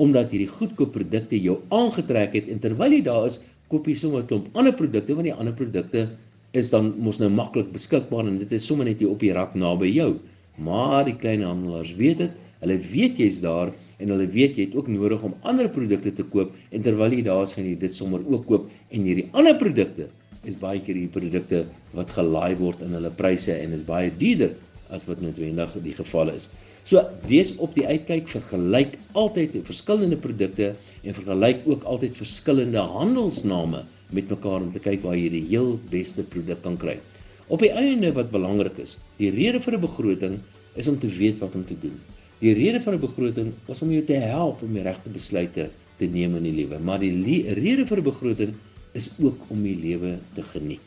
omdat 0.00 0.32
hierdie 0.32 0.50
goedkoop 0.50 0.94
produkte 0.94 1.38
jou 1.38 1.60
aangetrek 1.74 2.34
het 2.38 2.48
en 2.48 2.62
terwyl 2.62 2.94
jy 2.96 3.02
daar 3.06 3.28
is 3.28 3.42
koop 3.70 3.86
jy 3.86 3.94
sommer 3.94 4.22
'n 4.22 4.26
klomp 4.26 4.50
ander 4.58 4.74
produkte 4.74 5.14
want 5.14 5.28
die 5.28 5.36
ander 5.36 5.54
produkte 5.54 6.08
is 6.56 6.70
dan 6.70 6.94
mos 6.98 7.20
nou 7.22 7.30
maklik 7.30 7.70
beskikbaar 7.74 8.26
en 8.26 8.38
dit 8.40 8.52
is 8.56 8.66
sommer 8.66 8.88
net 8.88 8.98
hier 9.02 9.10
op 9.12 9.20
die 9.22 9.32
rak 9.34 9.54
naby 9.54 9.90
jou. 9.94 10.14
Maar 10.58 11.06
die 11.06 11.16
kleinhandelaars 11.16 11.94
weet 11.98 12.24
dit. 12.24 12.38
Hulle 12.60 12.76
weet 12.92 13.20
jy's 13.20 13.40
daar 13.40 13.72
en 14.00 14.12
hulle 14.12 14.26
weet 14.32 14.56
jy 14.58 14.68
het 14.68 14.76
ook 14.76 14.88
nodig 14.92 15.22
om 15.26 15.36
ander 15.48 15.68
produkte 15.72 16.12
te 16.12 16.24
koop 16.32 16.52
en 16.70 16.82
terwyl 16.84 17.12
jy 17.16 17.22
daar 17.26 17.44
is 17.44 17.54
gaan 17.56 17.68
jy 17.68 17.76
dit 17.80 17.96
sommer 17.96 18.24
ook 18.26 18.46
koop 18.48 18.66
en 18.90 19.06
hierdie 19.08 19.28
ander 19.32 19.56
produkte 19.60 20.08
is 20.48 20.56
baie 20.60 20.80
keer 20.84 20.96
die 20.96 21.12
produkte 21.12 21.64
wat 21.96 22.12
gelaai 22.16 22.56
word 22.60 22.82
in 22.84 22.96
hulle 22.96 23.12
pryse 23.16 23.52
en 23.52 23.76
is 23.76 23.84
baie 23.84 24.12
duurder 24.20 24.56
as 24.90 25.06
wat 25.08 25.20
noodwendig 25.22 25.76
die 25.84 25.94
geval 25.96 26.32
is. 26.32 26.48
So 26.88 27.02
wees 27.28 27.52
op 27.62 27.74
die 27.76 27.84
uitkyk 27.86 28.28
vergelyk 28.32 28.96
altyd 29.20 29.58
verskillende 29.68 30.16
produkte 30.20 30.72
en 31.04 31.16
vergelyk 31.16 31.66
ook 31.68 31.84
altyd 31.88 32.16
verskillende 32.18 32.82
handelsname 32.96 33.84
met 34.16 34.32
mekaar 34.32 34.64
om 34.64 34.72
te 34.72 34.82
kyk 34.82 35.04
waar 35.04 35.18
jy 35.18 35.28
die 35.36 35.44
heel 35.52 35.76
beste 35.92 36.24
produk 36.26 36.64
kan 36.64 36.78
kry. 36.80 36.96
Op 37.50 37.62
die 37.62 37.72
einde 37.74 38.12
wat 38.16 38.32
belangrik 38.32 38.80
is, 38.82 38.98
die 39.18 39.30
rede 39.34 39.60
vir 39.60 39.76
'n 39.76 39.86
begroting 39.86 40.40
is 40.74 40.88
om 40.88 40.98
te 40.98 41.08
weet 41.08 41.38
wat 41.38 41.54
om 41.54 41.64
te 41.64 41.76
doen. 41.78 41.98
Die 42.40 42.54
rede 42.56 42.80
van 42.80 42.94
'n 42.94 43.00
begroting 43.00 43.52
is 43.68 43.82
om 43.82 43.90
jou 43.92 44.04
te 44.04 44.16
help 44.16 44.62
om 44.62 44.72
die 44.72 44.82
regte 44.82 45.10
besluite 45.12 45.70
te 45.98 46.06
neem 46.06 46.36
in 46.36 46.42
die 46.42 46.52
lewe, 46.52 46.78
maar 46.78 46.98
die 46.98 47.44
rede 47.52 47.86
vir 47.86 47.98
'n 47.98 48.02
begroting 48.02 48.54
is 48.92 49.10
ook 49.20 49.38
om 49.48 49.62
die 49.62 49.76
lewe 49.76 50.18
te 50.34 50.42
geniet. 50.42 50.86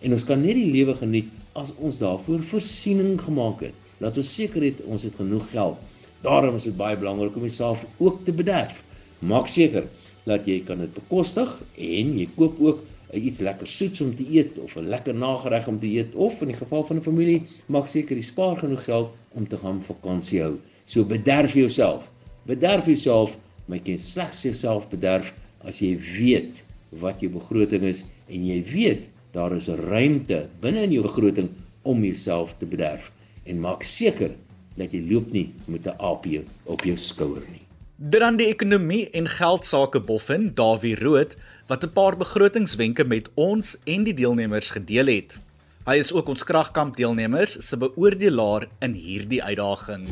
En 0.00 0.12
ons 0.12 0.24
kan 0.24 0.40
net 0.40 0.54
die 0.54 0.70
lewe 0.70 0.94
geniet 0.94 1.28
as 1.52 1.74
ons 1.76 1.98
daarvoor 1.98 2.42
voorsiening 2.42 3.20
gemaak 3.20 3.60
het. 3.60 3.74
Laat 3.98 4.16
ons 4.16 4.34
seker 4.34 4.62
het 4.62 4.82
ons 4.82 5.02
het 5.02 5.14
genoeg 5.14 5.50
geld. 5.50 5.76
Daarom 6.22 6.54
is 6.54 6.64
dit 6.64 6.76
baie 6.76 6.96
belangrik 6.96 7.34
om 7.36 7.40
jouself 7.40 7.86
ook 7.98 8.24
te 8.24 8.32
bederf. 8.32 8.82
Maak 9.18 9.46
seker 9.46 9.84
dat 10.24 10.46
jy 10.46 10.62
kan 10.66 10.78
dit 10.78 10.94
bekostig 10.94 11.62
en 11.76 12.18
jy 12.18 12.28
koop 12.36 12.60
ook 12.60 12.80
iets 13.20 13.40
lekker 13.40 13.66
soets 13.68 14.00
om 14.00 14.14
te 14.16 14.24
eet 14.24 14.58
of 14.58 14.76
'n 14.76 14.88
lekker 14.88 15.14
nagereg 15.14 15.68
om 15.68 15.78
te 15.78 15.86
eet 15.86 16.14
of 16.14 16.40
in 16.40 16.48
die 16.48 16.56
geval 16.56 16.86
van 16.86 16.96
'n 16.96 17.02
familie 17.02 17.42
maak 17.66 17.86
seker 17.86 18.16
jy 18.16 18.22
spaar 18.22 18.56
genoeg 18.56 18.84
geld 18.84 19.10
om 19.34 19.48
te 19.48 19.58
gaan 19.58 19.82
vakansie 19.82 20.40
hou. 20.40 20.56
So 20.86 21.04
bederf 21.04 21.52
jouself. 21.52 22.08
Bederf 22.46 22.86
jouself, 22.86 23.36
maar 23.66 23.78
jy 23.78 23.84
kan 23.84 23.98
slegs 23.98 24.42
jouself 24.42 24.88
bederf 24.88 25.34
as 25.64 25.78
jy 25.78 25.98
weet 25.98 26.64
wat 26.88 27.20
jou 27.20 27.30
begroting 27.32 27.82
is 27.82 28.04
en 28.28 28.46
jy 28.46 28.62
weet 28.64 29.08
daar 29.32 29.52
is 29.56 29.68
ruimte 29.68 30.48
binne 30.60 30.82
in 30.82 30.92
jou 30.92 31.02
begroting 31.02 31.48
om 31.82 32.04
jouself 32.04 32.54
te 32.58 32.66
bederf 32.66 33.10
en 33.44 33.60
maak 33.60 33.82
seker 33.82 34.30
dat 34.76 34.92
jy 34.92 35.02
loop 35.10 35.32
nie 35.32 35.52
met 35.66 35.86
'n 35.86 35.96
aapie 35.98 36.44
op 36.64 36.84
jou 36.84 36.96
skouer 36.96 37.44
nie. 37.50 37.66
Dan 38.04 38.34
die 38.34 38.48
ekonomie 38.50 39.04
en 39.14 39.28
geldsaake 39.30 40.00
boffin 40.02 40.48
Dawie 40.58 40.96
Rood 40.98 41.36
wat 41.70 41.84
'n 41.84 41.92
paar 41.92 42.16
begrotingswenke 42.16 43.04
met 43.04 43.30
ons 43.34 43.76
en 43.84 44.04
die 44.04 44.14
deelnemers 44.14 44.70
gedeel 44.70 45.06
het. 45.06 45.38
Hy 45.86 45.96
is 45.96 46.12
ook 46.12 46.28
ons 46.28 46.44
kragkamp 46.44 46.96
deelnemers 46.96 47.68
se 47.68 47.76
beoordelaar 47.76 48.66
in 48.80 48.92
hierdie 48.92 49.42
uitdaging. 49.42 50.08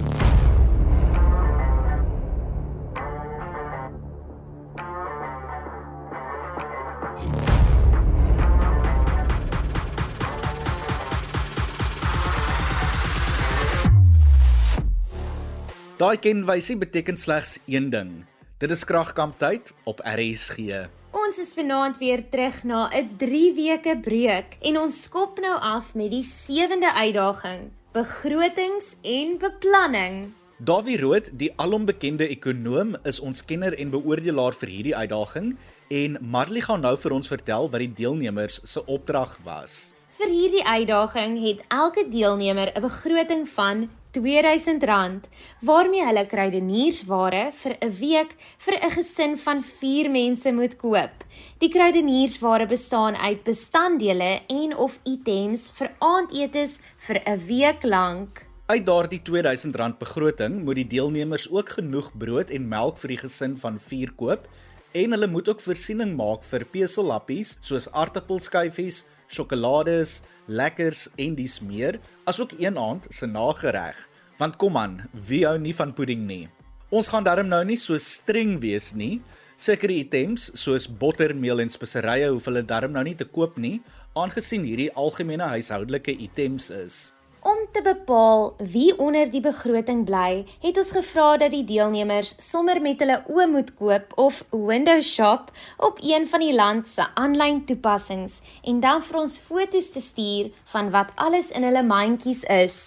Daai 16.00 16.16
kenwysie 16.16 16.78
beteken 16.80 17.18
slegs 17.20 17.58
een 17.68 17.90
ding. 17.92 18.12
Dit 18.56 18.70
is 18.72 18.86
kragkamp 18.88 19.34
tyd 19.36 19.74
op 19.84 19.98
RSG. 20.00 20.86
Ons 21.12 21.40
is 21.42 21.50
vanaand 21.52 21.98
weer 22.00 22.22
terug 22.32 22.62
na 22.64 22.88
'n 22.88 23.10
3 23.20 23.52
weke 23.54 23.98
breek 24.00 24.56
en 24.62 24.78
ons 24.80 25.02
skop 25.02 25.36
nou 25.44 25.60
af 25.60 25.92
met 25.94 26.10
die 26.10 26.22
sewende 26.22 26.92
uitdaging: 26.92 27.68
begrotings 27.92 28.96
en 29.02 29.36
beplanning. 29.38 30.32
Davie 30.56 30.96
Rood, 30.96 31.38
die 31.38 31.52
alombekende 31.56 32.28
ekonoom, 32.28 32.96
is 33.02 33.20
ons 33.20 33.44
kenner 33.44 33.76
en 33.78 33.90
beoordelaar 33.90 34.52
vir 34.52 34.68
hierdie 34.68 34.96
uitdaging 34.96 35.56
en 35.88 36.18
Marley 36.20 36.60
gaan 36.60 36.80
nou 36.80 36.96
vir 36.96 37.12
ons 37.12 37.28
vertel 37.28 37.70
wat 37.70 37.80
die 37.80 37.92
deelnemers 37.92 38.60
se 38.64 38.84
opdrag 38.86 39.36
was. 39.44 39.92
Vir 40.16 40.28
hierdie 40.28 40.64
uitdaging 40.64 41.40
het 41.44 41.60
elke 41.68 42.08
deelnemer 42.08 42.72
'n 42.74 42.80
begroting 42.80 43.48
van 43.48 43.90
R2000 44.18 45.28
waarmee 45.60 46.04
hulle 46.04 46.26
kruideniersware 46.26 47.52
vir 47.52 47.76
'n 47.80 47.92
week 48.00 48.34
vir 48.58 48.74
'n 48.74 48.90
gesin 48.90 49.36
van 49.38 49.62
4 49.62 50.10
mense 50.10 50.52
moet 50.52 50.76
koop. 50.76 51.24
Die 51.58 51.68
kruideniersware 51.68 52.66
bestaan 52.66 53.16
uit 53.16 53.44
bestanddele 53.44 54.40
en 54.48 54.76
of 54.76 54.98
items 55.04 55.70
vir 55.70 55.90
aandetes 55.98 56.78
vir 56.98 57.22
'n 57.26 57.46
week 57.46 57.82
lank. 57.82 58.46
Uit 58.66 58.86
daardie 58.86 59.20
R2000 59.22 59.98
begroting 59.98 60.64
moet 60.64 60.74
die 60.74 60.86
deelnemers 60.86 61.50
ook 61.50 61.68
genoeg 61.68 62.10
brood 62.18 62.50
en 62.50 62.68
melk 62.68 62.98
vir 62.98 63.08
die 63.08 63.22
gesin 63.22 63.56
van 63.56 63.78
4 63.78 64.12
koop 64.16 64.48
en 64.92 65.10
hulle 65.10 65.26
moet 65.26 65.48
ook 65.48 65.60
voorsiening 65.60 66.16
maak 66.16 66.44
vir 66.44 66.64
pesellappies 66.64 67.56
soos 67.60 67.88
aartappelskyfies, 67.90 69.04
sjokolades, 69.30 70.20
lekkers 70.50 71.06
en 71.20 71.36
dis 71.38 71.60
meer, 71.62 72.00
asook 72.28 72.56
een 72.58 72.78
aand 72.78 73.06
se 73.14 73.28
nagereg. 73.30 73.98
Want 74.40 74.56
kom 74.58 74.76
aan, 74.80 74.98
wie 75.12 75.44
hou 75.46 75.58
nie 75.60 75.74
van 75.76 75.94
pudding 75.94 76.26
nie? 76.26 76.48
Ons 76.90 77.10
gaan 77.12 77.26
darm 77.26 77.46
nou 77.46 77.62
nie 77.64 77.78
so 77.78 77.98
streng 78.02 78.56
wees 78.62 78.90
nie. 78.98 79.20
Sekere 79.60 79.94
items 80.00 80.48
soos 80.58 80.88
bottermeel 80.88 81.62
en 81.62 81.70
speserye 81.70 82.30
hoef 82.32 82.48
hulle 82.48 82.64
darm 82.66 82.96
nou 82.96 83.04
nie 83.06 83.14
te 83.14 83.28
koop 83.28 83.60
nie, 83.60 83.78
aangesien 84.18 84.64
hierdie 84.66 84.90
algemene 84.98 85.52
huishoudelike 85.52 86.16
items 86.24 86.70
is. 86.74 87.00
Om 87.42 87.56
te 87.72 87.80
bepaal 87.82 88.54
wie 88.58 88.98
onder 88.98 89.30
die 89.32 89.40
begroting 89.40 90.02
bly, 90.04 90.44
het 90.60 90.76
ons 90.76 90.90
gevra 90.92 91.38
dat 91.40 91.54
die 91.54 91.64
deelnemers 91.64 92.34
sommer 92.36 92.82
met 92.84 93.00
hulle 93.00 93.16
oë 93.32 93.46
moet 93.48 93.70
koop 93.78 94.12
of 94.20 94.42
window 94.52 95.00
shop 95.00 95.48
op 95.80 96.02
een 96.04 96.28
van 96.28 96.44
die 96.44 96.52
land 96.52 96.88
se 96.88 97.06
aanlyn 97.16 97.62
toepassings 97.64 98.42
en 98.60 98.84
dan 98.84 99.00
vir 99.08 99.20
ons 99.22 99.38
foto's 99.40 99.88
te 99.94 100.04
stuur 100.04 100.52
van 100.74 100.92
wat 100.92 101.16
alles 101.16 101.48
in 101.56 101.64
hulle 101.64 101.86
mandjies 101.86 102.44
is. 102.44 102.78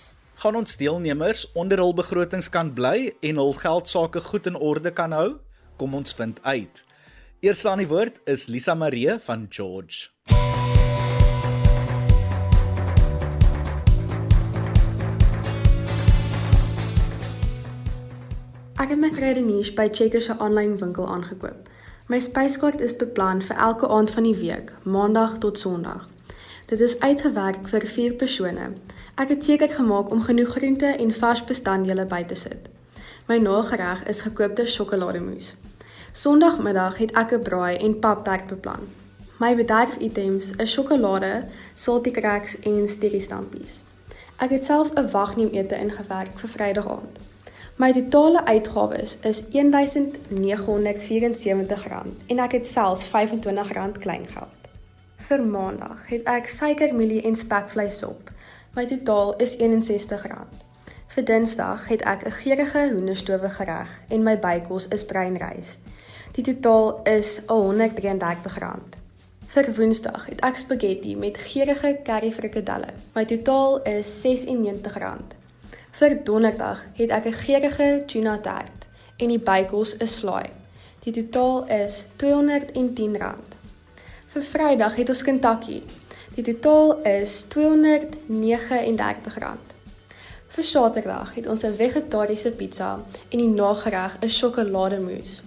Gaan 0.45 0.61
ons 0.61 0.77
deelnemers 0.77 1.47
onder 1.57 1.81
hul 1.81 1.97
begrotings 1.97 2.51
kan 2.53 2.69
bly 2.77 3.09
en 3.25 3.41
hul 3.41 3.57
geldsaake 3.57 4.21
goed 4.29 4.53
in 4.53 4.59
orde 4.59 4.93
kan 4.93 5.17
hou? 5.17 5.29
Kom 5.81 5.97
ons 5.97 6.13
vind 6.13 6.37
uit. 6.45 6.85
Eerste 7.41 7.73
aan 7.73 7.81
die 7.81 7.89
woord 7.89 8.21
is 8.29 8.51
Lisa 8.53 8.77
Marie 8.77 9.17
van 9.17 9.49
George. 9.49 10.12
Ek 18.83 18.89
het 18.91 18.99
my 18.99 19.13
kruideniers 19.15 19.69
by 19.77 19.85
Checkers 19.95 20.25
se 20.27 20.33
aanlyn 20.43 20.73
winkel 20.77 21.05
aangekoop. 21.07 21.69
My 22.11 22.17
spyskaart 22.19 22.81
is 22.83 22.95
beplan 22.99 23.39
vir 23.47 23.55
elke 23.65 23.87
aand 23.87 24.11
van 24.11 24.25
die 24.27 24.35
week, 24.35 24.73
Maandag 24.83 25.37
tot 25.45 25.59
Sondag. 25.59 26.09
Dit 26.67 26.83
is 26.83 26.97
uitgewerk 26.99 27.69
vir 27.71 27.87
4 27.93 28.17
persone. 28.19 28.67
Ek 29.15 29.31
het 29.31 29.47
seker 29.47 29.71
gemaak 29.77 30.11
om 30.11 30.25
genoeg 30.27 30.51
groente 30.57 30.91
en 31.05 31.15
vars 31.21 31.45
bestanddele 31.47 32.05
by 32.11 32.21
te 32.27 32.35
sit. 32.35 32.67
My 33.31 33.39
nagereg 33.39 34.03
is 34.03 34.25
gekoopte 34.27 34.67
sjokolademousse. 34.67 35.55
Sondagmiddag 36.11 36.99
het 36.99 37.15
ek 37.15 37.31
'n 37.39 37.41
braai 37.41 37.77
en 37.77 37.99
paptert 37.99 38.47
beplan. 38.47 38.91
My 39.39 39.55
bederfitems 39.55 40.55
is 40.57 40.71
sjokolade, 40.71 41.45
salty 41.73 42.11
cracks 42.11 42.59
en 42.59 42.89
stieristampies. 42.89 43.83
Ek 44.37 44.49
het 44.49 44.65
selfs 44.65 44.93
'n 44.93 45.11
wagneemete 45.11 45.75
ingewerk 45.75 46.35
vir 46.39 46.49
Vrydag 46.49 46.87
aand. 46.87 47.31
My 47.75 47.91
totale 47.91 48.45
uitgawes 48.45 49.17
is 49.21 49.41
R1974 49.41 49.47
en 52.27 52.39
ek 52.39 52.51
het 52.51 52.67
selfs 52.67 53.07
R25 53.09 53.97
kleingeld. 53.99 54.67
Vir 55.17 55.41
Maandag 55.41 56.03
het 56.11 56.21
ek 56.29 56.47
suikermielie 56.53 57.23
en 57.25 57.35
spekvleis 57.35 58.03
op. 58.05 58.29
My 58.77 58.85
totaal 58.85 59.33
is 59.41 59.57
R61. 59.57 60.45
Vir 61.15 61.25
Dinsdag 61.25 61.87
het 61.89 62.01
ek 62.05 62.25
'n 62.27 62.31
geurende 62.31 62.93
hoenderstowe 62.93 63.49
gereg 63.49 63.89
en 64.07 64.23
my 64.23 64.39
bykos 64.39 64.87
is 64.87 65.05
bruin 65.05 65.37
rys. 65.37 65.77
Die 66.31 66.43
totaal 66.43 67.01
is 67.03 67.41
R133. 67.41 69.01
Vir 69.47 69.75
Woensdag 69.75 70.25
het 70.25 70.41
ek 70.41 70.57
spaghetti 70.57 71.15
met 71.15 71.37
geurende 71.37 72.01
curry 72.03 72.31
frikadelle. 72.31 72.93
My 73.15 73.25
totaal 73.25 73.81
is 73.81 74.25
R96. 74.25 75.42
Vir 75.93 76.15
Donderdag 76.25 76.79
het 76.97 77.09
ek 77.09 77.25
'n 77.25 77.31
geurende 77.31 78.05
tuna 78.05 78.37
tart 78.37 78.85
en 79.17 79.27
die 79.27 79.39
bykos 79.39 79.97
is 79.97 80.17
slaai. 80.17 80.49
Die 80.99 81.13
totaal 81.13 81.69
is 81.69 82.05
R210. 82.17 83.35
Vir 84.27 84.41
Vrydag 84.41 84.95
het 84.95 85.09
ons 85.09 85.23
Kentucky. 85.23 85.83
Die 86.35 86.43
totaal 86.43 87.01
is 87.01 87.45
R239. 87.45 89.57
Vir 90.47 90.63
Saterdag 90.63 91.35
het 91.35 91.47
ons 91.47 91.63
'n 91.63 91.75
vegetariese 91.75 92.51
pizza 92.51 92.99
en 93.29 93.37
die 93.37 93.49
nagereg 93.49 94.17
is 94.19 94.37
sjokolademousse. 94.37 95.41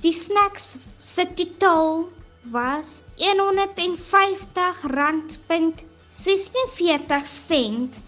Die 0.03 0.13
snacks 0.13 0.77
se 1.01 1.25
totaal 1.33 2.09
was 2.51 3.01
R150.60. 3.17 5.87
46 6.17 7.27
sent 7.27 7.99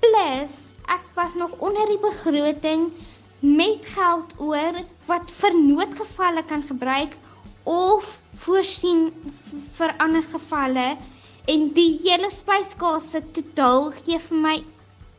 plus 0.00 0.72
ek 0.94 1.04
was 1.16 1.34
nog 1.34 1.50
onder 1.58 1.86
die 1.88 1.98
begroting 2.02 2.92
met 3.40 3.86
geld 3.94 4.34
oor 4.40 4.74
wat 5.08 5.30
vir 5.40 5.54
noodgevalle 5.56 6.44
kan 6.50 6.62
gebruik 6.66 7.12
of 7.64 8.20
voorsien 8.44 9.12
vir 9.78 9.90
ander 10.06 10.24
gevalle 10.32 10.88
en 11.54 11.60
die 11.78 11.92
hele 12.04 12.30
spyskasse 12.32 13.20
totaal 13.36 13.82
gee 14.00 14.18
vir 14.28 14.38
my 14.48 14.56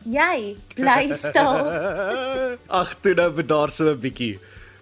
Jy 0.08 0.36
bly 0.78 1.02
stil. 1.20 1.68
Ag, 2.72 2.94
toe 3.04 3.12
nou 3.18 3.28
bedaar 3.36 3.68
so 3.68 3.92
'n 3.92 4.00
bietjie. 4.00 4.38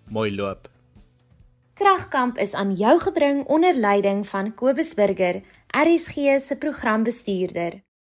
mooi 0.08 0.36
loop. 0.36 0.70
Kragkamp 1.80 2.38
is 2.38 2.54
aan 2.54 2.74
jou 2.76 3.00
gebring 3.00 3.46
onder 3.46 3.74
leiding 3.74 4.28
van 4.28 4.54
Kobus 4.54 4.94
Burger, 4.94 5.42
RSG 5.68 6.14
se 6.40 6.56
programbestuurder. 6.60 7.89